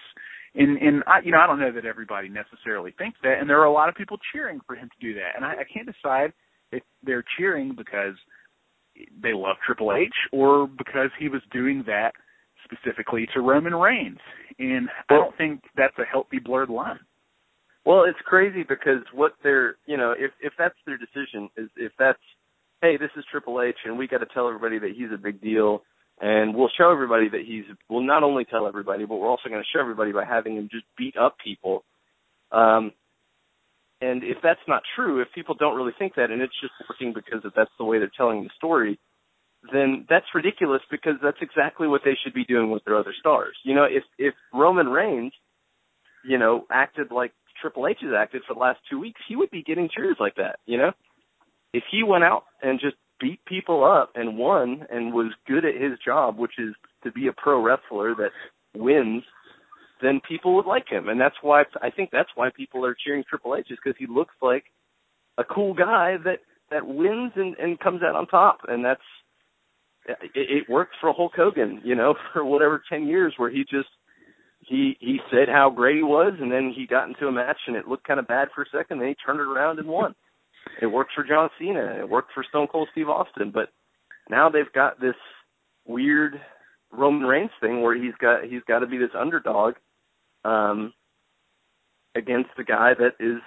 [0.55, 3.59] And and I you know I don't know that everybody necessarily thinks that, and there
[3.59, 5.87] are a lot of people cheering for him to do that, and I, I can't
[5.87, 6.33] decide
[6.71, 8.15] if they're cheering because
[9.21, 12.13] they love Triple H or because he was doing that
[12.63, 14.19] specifically to Roman Reigns.
[14.57, 16.99] And I don't think that's a healthy blurred line.
[17.85, 21.91] Well, it's crazy because what they're, you know, if if that's their decision is if
[21.99, 22.19] that's,
[22.81, 25.41] hey, this is Triple H and we got to tell everybody that he's a big
[25.41, 25.83] deal,
[26.19, 29.61] and we'll show everybody that he's, we'll not only tell everybody, but we're also going
[29.61, 31.83] to show everybody by having him just beat up people.
[32.51, 32.91] Um,
[34.01, 37.13] and if that's not true, if people don't really think that, and it's just working
[37.13, 38.99] because that's the way they're telling the story,
[39.71, 43.55] then that's ridiculous because that's exactly what they should be doing with their other stars.
[43.63, 45.33] You know, if if Roman Reigns,
[46.23, 47.31] you know, acted like
[47.61, 50.35] Triple H has acted for the last two weeks, he would be getting cheers like
[50.35, 50.59] that.
[50.65, 50.91] You know,
[51.73, 55.81] if he went out and just beat people up and won and was good at
[55.81, 58.31] his job, which is to be a pro wrestler that
[58.75, 59.23] wins,
[60.05, 63.23] then people would like him, and that's why I think that's why people are cheering
[63.27, 64.65] Triple H is because he looks like
[65.37, 66.39] a cool guy that
[66.71, 69.01] that wins and and comes out on top, and that's
[70.05, 73.89] it, it worked for Hulk Hogan, you know, for whatever ten years where he just
[74.59, 77.75] he he said how great he was, and then he got into a match and
[77.75, 80.15] it looked kind of bad for a second, then he turned it around and won.
[80.81, 83.69] It worked for John Cena, it worked for Stone Cold Steve Austin, but
[84.31, 85.15] now they've got this
[85.85, 86.41] weird
[86.91, 89.75] Roman Reigns thing where he's got he's got to be this underdog
[90.45, 90.93] um
[92.15, 93.41] against the guy that is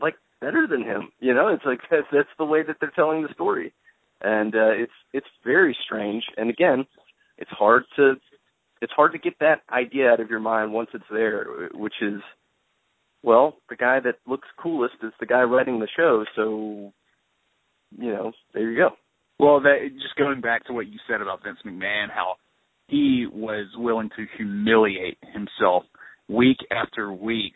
[0.00, 1.10] like better than him.
[1.20, 3.72] You know, it's like that's that's the way that they're telling the story.
[4.20, 6.24] And uh it's it's very strange.
[6.36, 6.86] And again,
[7.38, 8.14] it's hard to
[8.80, 12.20] it's hard to get that idea out of your mind once it's there, which is
[13.22, 16.92] well, the guy that looks coolest is the guy writing the show, so
[17.98, 18.90] you know, there you go.
[19.38, 22.36] Well, that just going back to what you said about Vince McMahon, how
[22.88, 25.84] he was willing to humiliate himself
[26.32, 27.54] week after week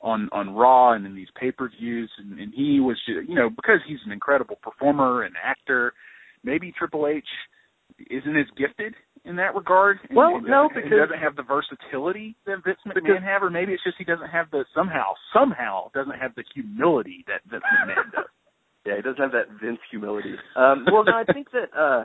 [0.00, 3.34] on on Raw and in these pay per views, and, and he was just, you
[3.34, 5.92] know because he's an incredible performer and actor.
[6.44, 7.24] Maybe Triple H
[8.10, 9.98] isn't as gifted in that regard.
[10.08, 13.42] And, well, and no, because he doesn't have the versatility that Vince McMahon because, have,
[13.42, 17.40] or maybe it's just he doesn't have the somehow somehow doesn't have the humility that
[17.50, 18.24] Vince McMahon does.
[18.86, 20.32] Yeah, he doesn't have that Vince humility.
[20.56, 21.76] Um, well, no, I think that.
[21.76, 22.04] uh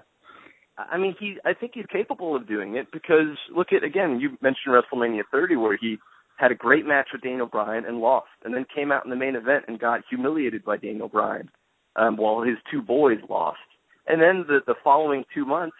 [0.78, 1.38] I mean, he.
[1.46, 4.20] I think he's capable of doing it because look at again.
[4.20, 5.98] You mentioned WrestleMania 30, where he
[6.38, 9.16] had a great match with Daniel Bryan and lost, and then came out in the
[9.16, 11.50] main event and got humiliated by Daniel Bryan,
[11.96, 13.60] um, while his two boys lost.
[14.08, 15.78] And then the the following two months,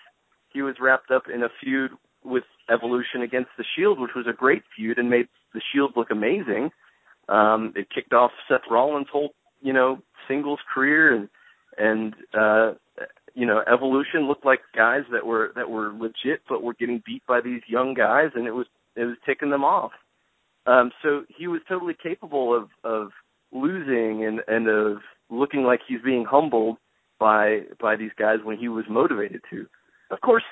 [0.50, 1.92] he was wrapped up in a feud
[2.24, 6.12] with Evolution against the Shield, which was a great feud and made the Shield look
[6.12, 6.70] amazing.
[7.30, 11.30] Um, it kicked off Seth Rollins' whole, you know, singles career, and
[11.78, 12.74] and uh,
[13.34, 17.24] you know, Evolution looked like guys that were that were legit, but were getting beat
[17.28, 19.92] by these young guys, and it was it was ticking them off.
[20.66, 23.10] Um, so he was totally capable of of
[23.52, 24.98] losing and and of
[25.30, 26.78] looking like he's being humbled
[27.20, 29.66] by by these guys when he was motivated to.
[30.12, 30.44] Of course,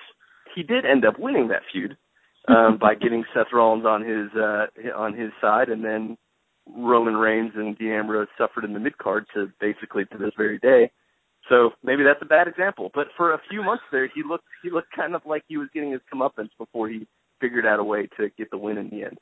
[0.55, 1.97] he did end up winning that feud
[2.47, 4.65] um, by getting Seth Rollins on his uh,
[4.97, 6.17] on his side, and then
[6.67, 10.57] Roman Reigns and Dean Ambrose suffered in the mid card to basically to this very
[10.59, 10.91] day.
[11.51, 12.91] So maybe that's a bad example.
[12.95, 15.67] But for a few months there, he looked he looked kind of like he was
[15.73, 17.05] getting his comeuppance before he
[17.41, 19.17] figured out a way to get the win in the end.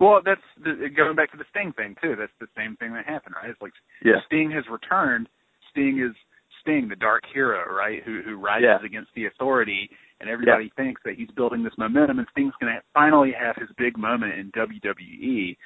[0.00, 2.16] Well, that's the, going back to the Sting thing too.
[2.18, 3.50] That's the same thing that happened, right?
[3.50, 3.72] It's like
[4.04, 4.18] yeah.
[4.26, 5.28] Sting has returned.
[5.70, 6.16] Sting is
[6.62, 8.02] Sting, the dark hero, right?
[8.04, 8.84] Who who rises yeah.
[8.84, 9.88] against the authority,
[10.20, 10.82] and everybody yeah.
[10.82, 14.34] thinks that he's building this momentum, and Sting's going to finally have his big moment
[14.34, 15.56] in WWE.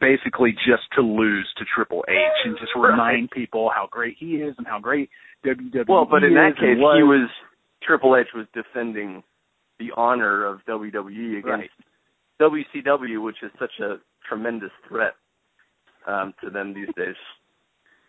[0.00, 4.54] Basically, just to lose to Triple H and just remind people how great he is
[4.56, 5.10] and how great
[5.44, 6.96] WWE Well, but in that case, was.
[6.98, 7.30] he was
[7.82, 9.22] Triple H was defending
[9.78, 11.70] the honor of WWE against right.
[12.40, 13.96] WCW, which is such a
[14.28, 15.14] tremendous threat
[16.06, 17.16] um, to them these days.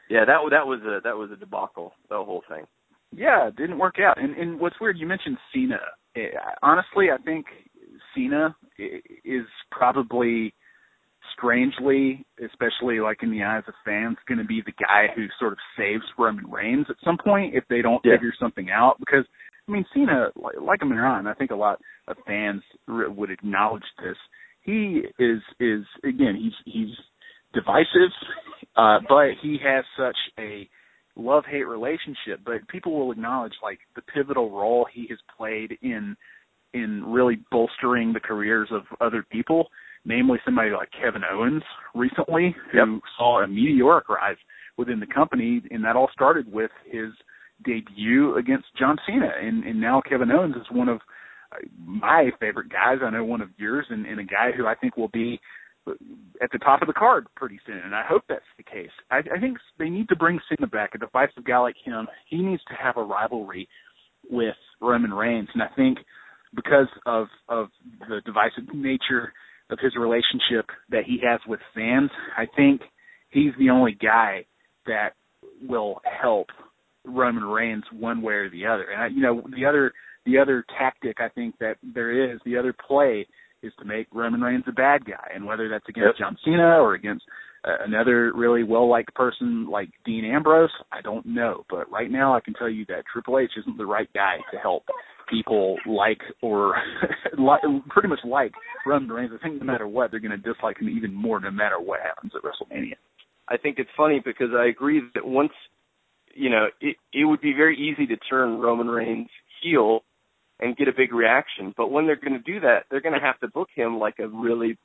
[0.09, 1.93] Yeah, that that was a that was a debacle.
[2.09, 2.65] The whole thing.
[3.11, 4.21] Yeah, it didn't work out.
[4.21, 5.79] And and what's weird, you mentioned Cena.
[6.15, 7.45] It, honestly, I think
[8.15, 10.53] Cena is probably
[11.39, 15.53] strangely, especially like in the eyes of fans, going to be the guy who sort
[15.53, 18.13] of saves Roman Reigns at some point if they don't yeah.
[18.15, 18.97] figure something out.
[18.99, 19.25] Because
[19.67, 23.83] I mean, Cena, like, like him and I think a lot of fans would acknowledge
[24.03, 24.17] this.
[24.61, 26.95] He is is again, he's he's
[27.53, 28.11] divisive,
[28.75, 30.67] uh, but he has such a
[31.15, 32.41] love hate relationship.
[32.45, 36.15] But people will acknowledge like the pivotal role he has played in
[36.73, 39.69] in really bolstering the careers of other people,
[40.05, 43.01] namely somebody like Kevin Owens recently, who yep.
[43.17, 44.37] saw a meteoric rise
[44.77, 47.11] within the company, and that all started with his
[47.65, 51.01] debut against John Cena, and, and now Kevin Owens is one of
[51.51, 52.99] uh, my favorite guys.
[53.03, 55.39] I know one of yours, and, and a guy who I think will be
[56.41, 58.91] at the top of the card pretty soon, and I hope that's the case.
[59.11, 60.91] I, I think they need to bring Cena back.
[60.93, 63.67] A divisive guy like him, he needs to have a rivalry
[64.29, 65.97] with Roman Reigns, and I think
[66.55, 67.67] because of of
[68.07, 69.33] the divisive nature
[69.69, 72.81] of his relationship that he has with fans, I think
[73.29, 74.45] he's the only guy
[74.85, 75.13] that
[75.67, 76.47] will help
[77.05, 78.89] Roman Reigns one way or the other.
[78.91, 79.93] And I, you know, the other
[80.25, 83.25] the other tactic I think that there is, the other play
[83.61, 86.27] is to make Roman Reigns a bad guy, and whether that's against yep.
[86.27, 87.25] John Cena or against
[87.65, 91.65] uh, another really well-liked person like Dean Ambrose, I don't know.
[91.69, 94.57] But right now, I can tell you that Triple H isn't the right guy to
[94.57, 94.83] help
[95.29, 96.75] people like or
[97.37, 98.51] like, pretty much like
[98.85, 99.31] Roman Reigns.
[99.33, 101.99] I think no matter what, they're going to dislike him even more, no matter what
[102.01, 102.95] happens at WrestleMania.
[103.47, 105.51] I think it's funny because I agree that once
[106.35, 109.29] you know, it it would be very easy to turn Roman Reigns
[109.61, 110.01] heel
[110.59, 111.73] and get a big reaction.
[111.75, 114.19] But when they're going to do that, they're going to have to book him like
[114.19, 114.77] a really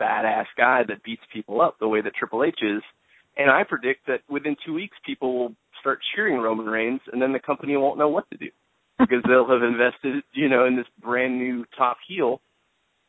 [0.00, 2.82] badass guy that beats people up the way that Triple H is.
[3.36, 7.32] And I predict that within two weeks, people will start cheering Roman Reigns, and then
[7.32, 8.48] the company won't know what to do
[8.98, 12.40] because they'll have invested, you know, in this brand new top heel.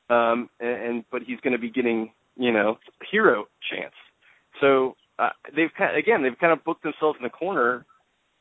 [0.09, 2.77] Um, and, and but he's going to be getting, you know,
[3.11, 3.93] hero chance.
[4.61, 7.85] So uh, they've kind of, again they've kind of booked themselves in the corner.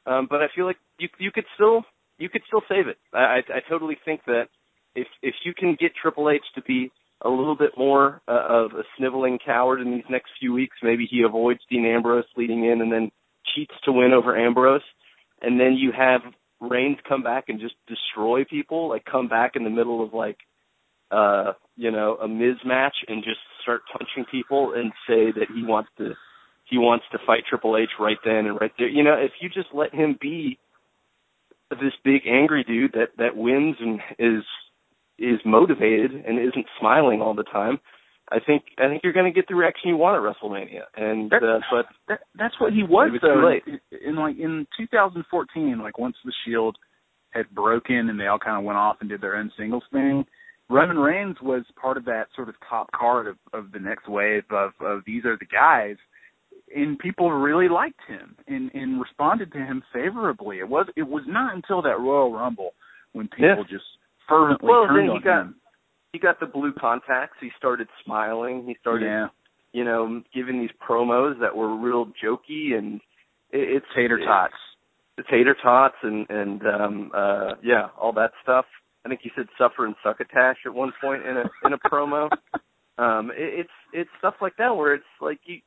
[0.07, 1.84] Um, but I feel like you you could still
[2.18, 2.99] you could still save it.
[3.12, 4.49] I, I I totally think that
[4.95, 6.90] if if you can get Triple H to be
[7.24, 11.07] a little bit more uh, of a sniveling coward in these next few weeks, maybe
[11.09, 13.12] he avoids Dean Ambrose leading in and then
[13.55, 14.82] cheats to win over Ambrose,
[15.40, 16.20] and then you have
[16.62, 20.38] Reigns come back and just destroy people, like come back in the middle of like
[21.10, 25.64] uh you know a Miz match and just start punching people and say that he
[25.64, 26.12] wants to
[26.70, 28.88] he wants to fight Triple H right then and right there.
[28.88, 30.58] You know, if you just let him be
[31.70, 34.44] this big angry dude that that wins and is
[35.18, 37.78] is motivated and isn't smiling all the time,
[38.33, 40.85] I think I think you're going to get the reaction you want at WrestleMania.
[40.97, 43.49] And that's, uh, but that, that's what he was though.
[43.66, 46.76] In, in like in 2014, like once the Shield
[47.30, 50.24] had broken and they all kind of went off and did their own singles thing.
[50.70, 54.45] Roman Reigns was part of that sort of top card of, of the next wave
[54.51, 55.97] of, of these are the guys,
[56.74, 60.61] and people really liked him and, and responded to him favorably.
[60.61, 62.70] It was it was not until that Royal Rumble
[63.12, 63.62] when people yeah.
[63.70, 63.85] just
[64.28, 65.55] fervently well, turned then on got, him.
[66.12, 67.36] He got the blue contacts.
[67.40, 68.64] He started smiling.
[68.66, 69.28] He started, yeah.
[69.72, 72.96] you know, giving these promos that were real jokey and
[73.50, 74.54] it, it's tater tots.
[75.16, 78.66] It, tater tots and and um uh yeah, all that stuff.
[79.04, 82.30] I think he said suffer and succotash at one point in a in a promo.
[82.98, 85.60] Um it, it's it's stuff like that where it's like you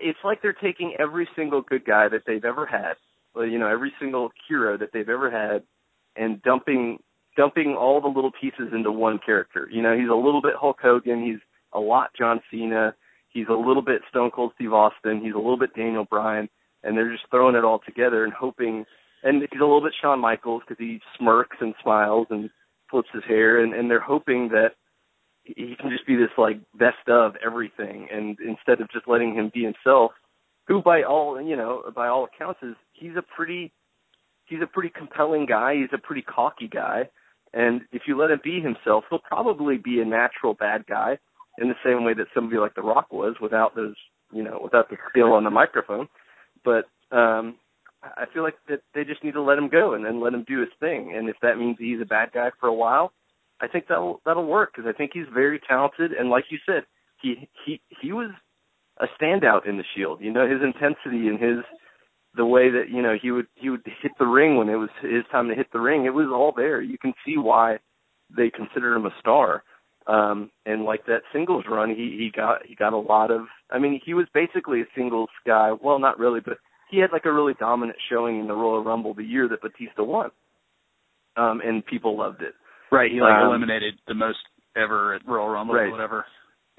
[0.00, 2.94] it's like they're taking every single good guy that they've ever had,
[3.34, 5.62] you know, every single hero that they've ever had
[6.16, 6.98] and dumping
[7.38, 9.68] dumping all the little pieces into one character.
[9.70, 11.38] You know, he's a little bit Hulk Hogan, he's
[11.72, 12.94] a lot John Cena,
[13.28, 16.48] he's a little bit Stone Cold Steve Austin, he's a little bit Daniel Bryan,
[16.82, 18.84] and they're just throwing it all together and hoping.
[19.22, 22.50] And he's a little bit Shawn Michaels because he smirks and smiles and
[22.90, 24.72] flips his hair, and and they're hoping that
[25.44, 29.50] he can just be this like best of everything, and instead of just letting him
[29.54, 30.12] be himself,
[30.66, 33.72] who by all you know by all accounts is he's a pretty
[34.46, 37.08] he's a pretty compelling guy, he's a pretty cocky guy,
[37.52, 41.18] and if you let him be himself, he'll probably be a natural bad guy
[41.58, 43.94] in the same way that somebody like The Rock was without those
[44.32, 46.08] you know without the skill on the microphone
[46.64, 46.84] but
[47.16, 47.56] um
[48.02, 50.44] I feel like that they just need to let him go and then let him
[50.46, 51.14] do his thing.
[51.16, 53.12] And if that means he's a bad guy for a while,
[53.60, 56.12] I think that'll that'll work because I think he's very talented.
[56.12, 56.84] And like you said,
[57.20, 58.30] he he he was
[58.98, 60.20] a standout in the Shield.
[60.20, 61.64] You know his intensity and his
[62.38, 64.88] the way that you know he would he would hit the ring when it was
[65.02, 66.06] his time to hit the ring.
[66.06, 66.80] It was all there.
[66.80, 67.78] You can see why
[68.34, 69.62] they consider him a star.
[70.06, 73.42] Um, and like that singles run, he he got he got a lot of.
[73.70, 75.72] I mean, he was basically a singles guy.
[75.82, 76.58] Well, not really, but
[76.90, 80.02] he had like a really dominant showing in the Royal Rumble the year that Batista
[80.04, 80.30] won.
[81.36, 82.54] Um, and people loved it.
[82.90, 84.38] Right, he like Um, eliminated the most
[84.74, 85.88] ever at Royal Rumble Right.
[85.88, 86.24] or whatever.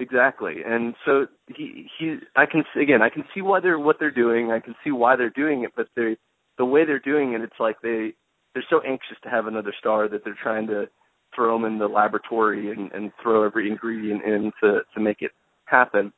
[0.00, 4.10] Exactly, and so he he I can again I can see why they're what they're
[4.10, 4.50] doing.
[4.50, 6.16] I can see why they're doing it, but they
[6.56, 8.14] the way they're doing it, it's like they
[8.54, 10.88] they're so anxious to have another star that they're trying to
[11.36, 15.32] throw them in the laboratory and, and throw every ingredient in to to make it
[15.66, 16.12] happen,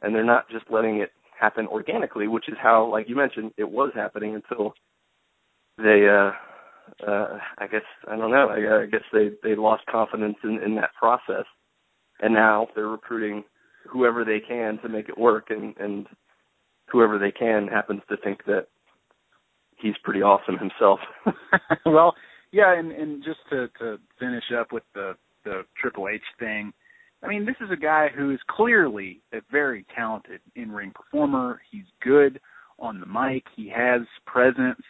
[0.00, 3.70] and they're not just letting it happen organically, which is how, like you mentioned, it
[3.70, 4.72] was happening until
[5.78, 6.32] they uh
[7.06, 8.48] uh I guess I don't know.
[8.48, 11.44] I, I guess they they lost confidence in in that process
[12.20, 13.44] and now they're recruiting
[13.88, 16.06] whoever they can to make it work and and
[16.90, 18.66] whoever they can happens to think that
[19.76, 21.00] he's pretty awesome himself
[21.86, 22.14] well,
[22.52, 25.14] yeah, and and just to to finish up with the
[25.44, 26.72] the Triple H thing,
[27.22, 31.60] I mean, this is a guy who is clearly a very talented in ring performer.
[31.70, 32.40] He's good
[32.78, 33.44] on the mic.
[33.54, 34.82] He has presence,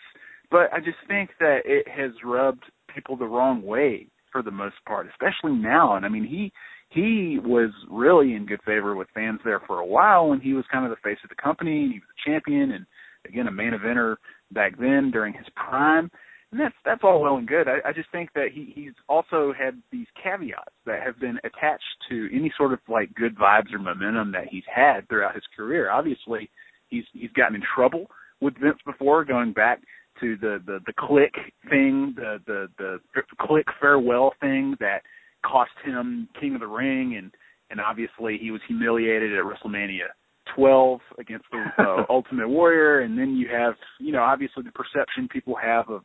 [0.51, 2.65] but I just think that it has rubbed
[2.95, 5.97] people the wrong way for the most part, especially now.
[5.97, 6.53] And I mean, he
[6.89, 10.65] he was really in good favor with fans there for a while, and he was
[10.71, 11.85] kind of the face of the company.
[11.85, 12.87] And he was a champion, and
[13.27, 14.17] again, a main eventer
[14.53, 16.11] back then during his prime.
[16.53, 17.67] And that's that's all well and good.
[17.67, 21.83] I, I just think that he he's also had these caveats that have been attached
[22.09, 25.91] to any sort of like good vibes or momentum that he's had throughout his career.
[25.91, 26.49] Obviously,
[26.89, 28.07] he's he's gotten in trouble
[28.41, 29.81] with Vince before, going back
[30.21, 31.35] to the the the Kliq
[31.69, 33.01] thing, the the the
[33.41, 35.03] Kliq farewell thing that
[35.45, 37.33] cost him King of the Ring, and
[37.71, 40.09] and obviously he was humiliated at WrestleMania
[40.55, 45.29] 12 against the uh, Ultimate Warrior, and then you have you know obviously the perception
[45.29, 46.03] people have of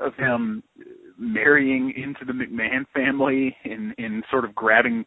[0.00, 0.62] of him
[1.18, 5.04] marrying into the McMahon family and and sort of grabbing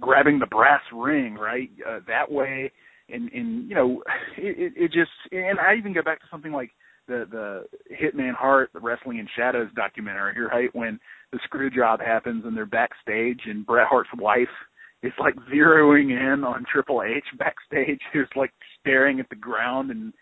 [0.00, 2.72] grabbing the brass ring right uh, that way.
[3.08, 4.02] And and you know
[4.36, 6.70] it, it just and I even go back to something like
[7.08, 7.64] the the
[7.94, 10.98] Hitman Hart the Wrestling in Shadows documentary right when
[11.32, 14.48] the screw job happens and they're backstage and Bret Hart's wife
[15.02, 20.12] is like zeroing in on Triple H backstage who's like staring at the ground and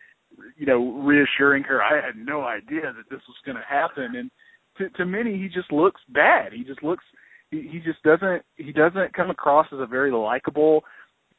[0.56, 4.16] you know reassuring her I had no idea that this was going to happen.
[4.16, 4.30] And
[4.78, 6.52] to to many he just looks bad.
[6.52, 7.04] He just looks
[7.50, 10.84] he, he just doesn't he doesn't come across as a very likable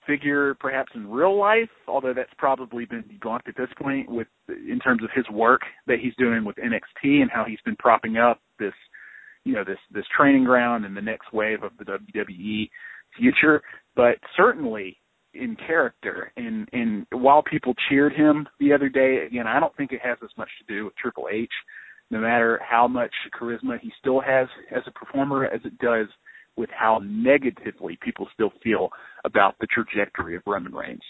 [0.05, 4.79] figure perhaps in real life although that's probably been debunked at this point with in
[4.79, 8.41] terms of his work that he's doing with NXT and how he's been propping up
[8.57, 8.73] this
[9.43, 12.69] you know this this training ground and the next wave of the WWE
[13.17, 13.61] future
[13.95, 14.97] but certainly
[15.33, 19.91] in character and and while people cheered him the other day again I don't think
[19.91, 21.49] it has as much to do with Triple H
[22.11, 26.07] no matter how much charisma he still has as a performer, as it does
[26.57, 28.89] with how negatively people still feel
[29.23, 31.01] about the trajectory of Roman Reigns.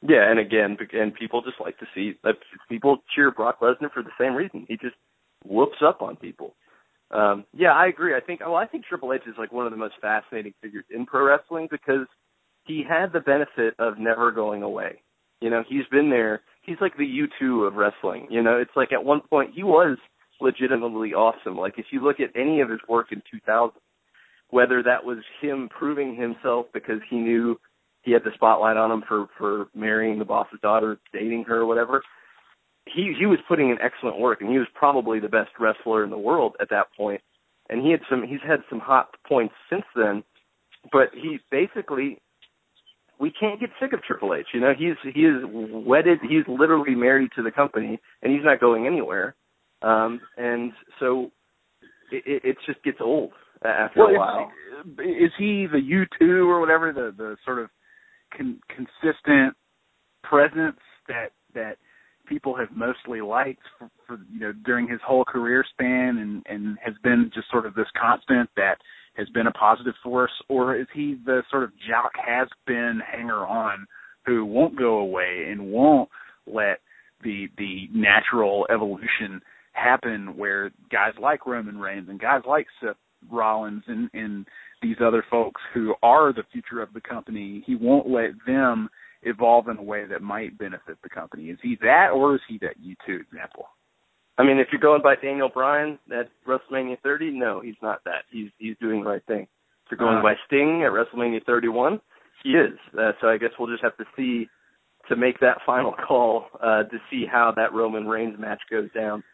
[0.00, 2.36] Yeah, and again, and people just like to see that
[2.68, 4.64] people cheer Brock Lesnar for the same reason.
[4.68, 4.94] He just
[5.44, 6.54] whoops up on people.
[7.10, 8.14] Um, yeah, I agree.
[8.14, 10.84] I think well, I think Triple H is like one of the most fascinating figures
[10.90, 12.06] in pro wrestling because
[12.64, 15.00] he had the benefit of never going away.
[15.40, 16.42] You know, he's been there.
[16.62, 17.04] He's like the
[17.40, 18.26] U2 of wrestling.
[18.30, 19.96] You know, it's like at one point he was
[20.40, 21.56] legitimately awesome.
[21.56, 23.72] Like if you look at any of his work in 2000,
[24.50, 27.58] whether that was him proving himself because he knew
[28.02, 31.66] he had the spotlight on him for for marrying the boss's daughter, dating her, or
[31.66, 32.02] whatever.
[32.94, 36.10] He he was putting in excellent work, and he was probably the best wrestler in
[36.10, 37.20] the world at that point.
[37.68, 40.24] And he had some he's had some hot points since then,
[40.92, 42.18] but he basically
[43.20, 44.46] we can't get sick of Triple H.
[44.54, 46.18] You know, he's he is wedded.
[46.22, 49.34] He's literally married to the company, and he's not going anywhere.
[49.82, 51.30] Um, and so
[52.10, 53.32] it, it, it just gets old
[53.64, 54.52] after well, a while.
[54.98, 57.70] Is, is he the U two or whatever the the sort of
[58.36, 59.54] con- consistent
[60.22, 61.76] presence that that
[62.28, 66.78] people have mostly liked for, for you know during his whole career span and and
[66.84, 68.76] has been just sort of this constant that
[69.16, 73.46] has been a positive force or is he the sort of jock has been hanger
[73.46, 73.86] on
[74.26, 76.08] who won't go away and won't
[76.46, 76.80] let
[77.22, 79.40] the the natural evolution
[79.72, 82.96] happen where guys like Roman Reigns and guys like Seth
[83.30, 84.46] Rollins and and
[84.82, 88.88] these other folks who are the future of the company, he won't let them
[89.22, 91.46] evolve in a way that might benefit the company.
[91.46, 93.68] Is he that, or is he that U2 example?
[94.38, 98.22] I mean, if you're going by Daniel Bryan at WrestleMania 30, no, he's not that.
[98.30, 99.48] He's he's doing the right thing.
[99.86, 102.00] If you're going uh, by Sting at WrestleMania 31,
[102.44, 102.78] he is.
[102.96, 104.48] Uh, so I guess we'll just have to see
[105.08, 109.24] to make that final call uh, to see how that Roman Reigns match goes down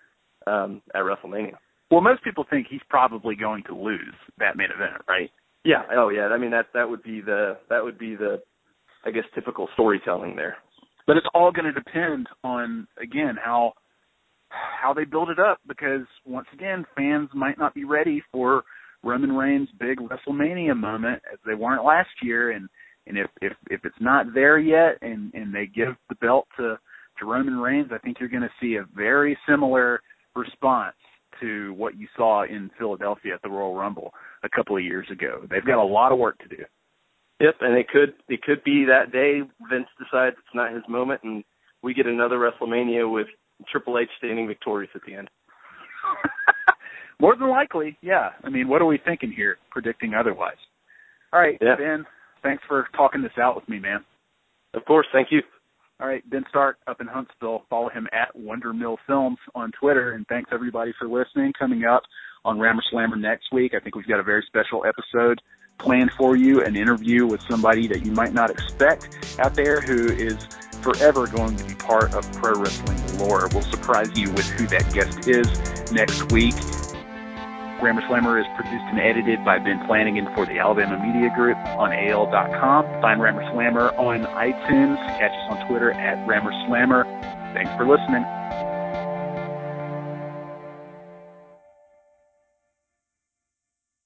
[0.47, 1.57] um, at WrestleMania.
[1.91, 5.31] Well, most people think he's probably going to lose that main event, right?
[5.65, 5.83] Yeah.
[5.93, 6.29] Oh, yeah.
[6.29, 8.43] I mean that that would be the that would be the
[9.05, 10.57] I guess typical storytelling there.
[11.07, 13.75] But it's all going to depend on again how
[14.49, 18.63] how they build it up because once again fans might not be ready for
[19.03, 22.69] Roman Reigns' big WrestleMania moment as they weren't last year and
[23.07, 26.79] and if if if it's not there yet and and they give the belt to
[27.19, 30.01] to Roman Reigns, I think you're going to see a very similar
[30.35, 30.97] response
[31.41, 35.43] to what you saw in Philadelphia at the Royal Rumble a couple of years ago.
[35.51, 36.65] They've got a lot of work to do.
[37.45, 41.21] Yep, and it could it could be that day Vince decides it's not his moment
[41.25, 41.45] and
[41.83, 43.27] we get another WrestleMania with
[43.71, 45.29] Triple H standing victorious at the end.
[47.21, 48.31] More than likely, yeah.
[48.43, 50.57] I mean, what are we thinking here, predicting otherwise?
[51.35, 51.77] All right, yeah.
[51.77, 52.07] Ben,
[52.43, 54.03] thanks for talking this out with me, man.
[54.73, 55.43] Of course, thank you.
[56.01, 57.67] All right, Ben Stark up in Huntsville.
[57.69, 60.13] Follow him at Wonder Mill Films on Twitter.
[60.13, 61.53] And thanks everybody for listening.
[61.59, 62.03] Coming up
[62.47, 65.41] on Rammer Slammer next week, I think we've got a very special episode
[65.79, 66.63] planned for you.
[66.65, 70.37] An interview with somebody that you might not expect out there who is
[70.83, 73.49] forever going to be part of pro wrestling lore.
[73.53, 75.47] We'll surprise you with who that guest is
[75.91, 76.55] next week.
[77.83, 81.93] Rammer Slammer is produced and edited by Ben Flanagan for the Alabama Media Group on
[81.93, 82.85] AL.com.
[83.03, 84.97] Find Rammer Slammer on iTunes.
[85.19, 87.05] Catch us on Twitter at Rammer Slammer.
[87.53, 88.25] Thanks for listening.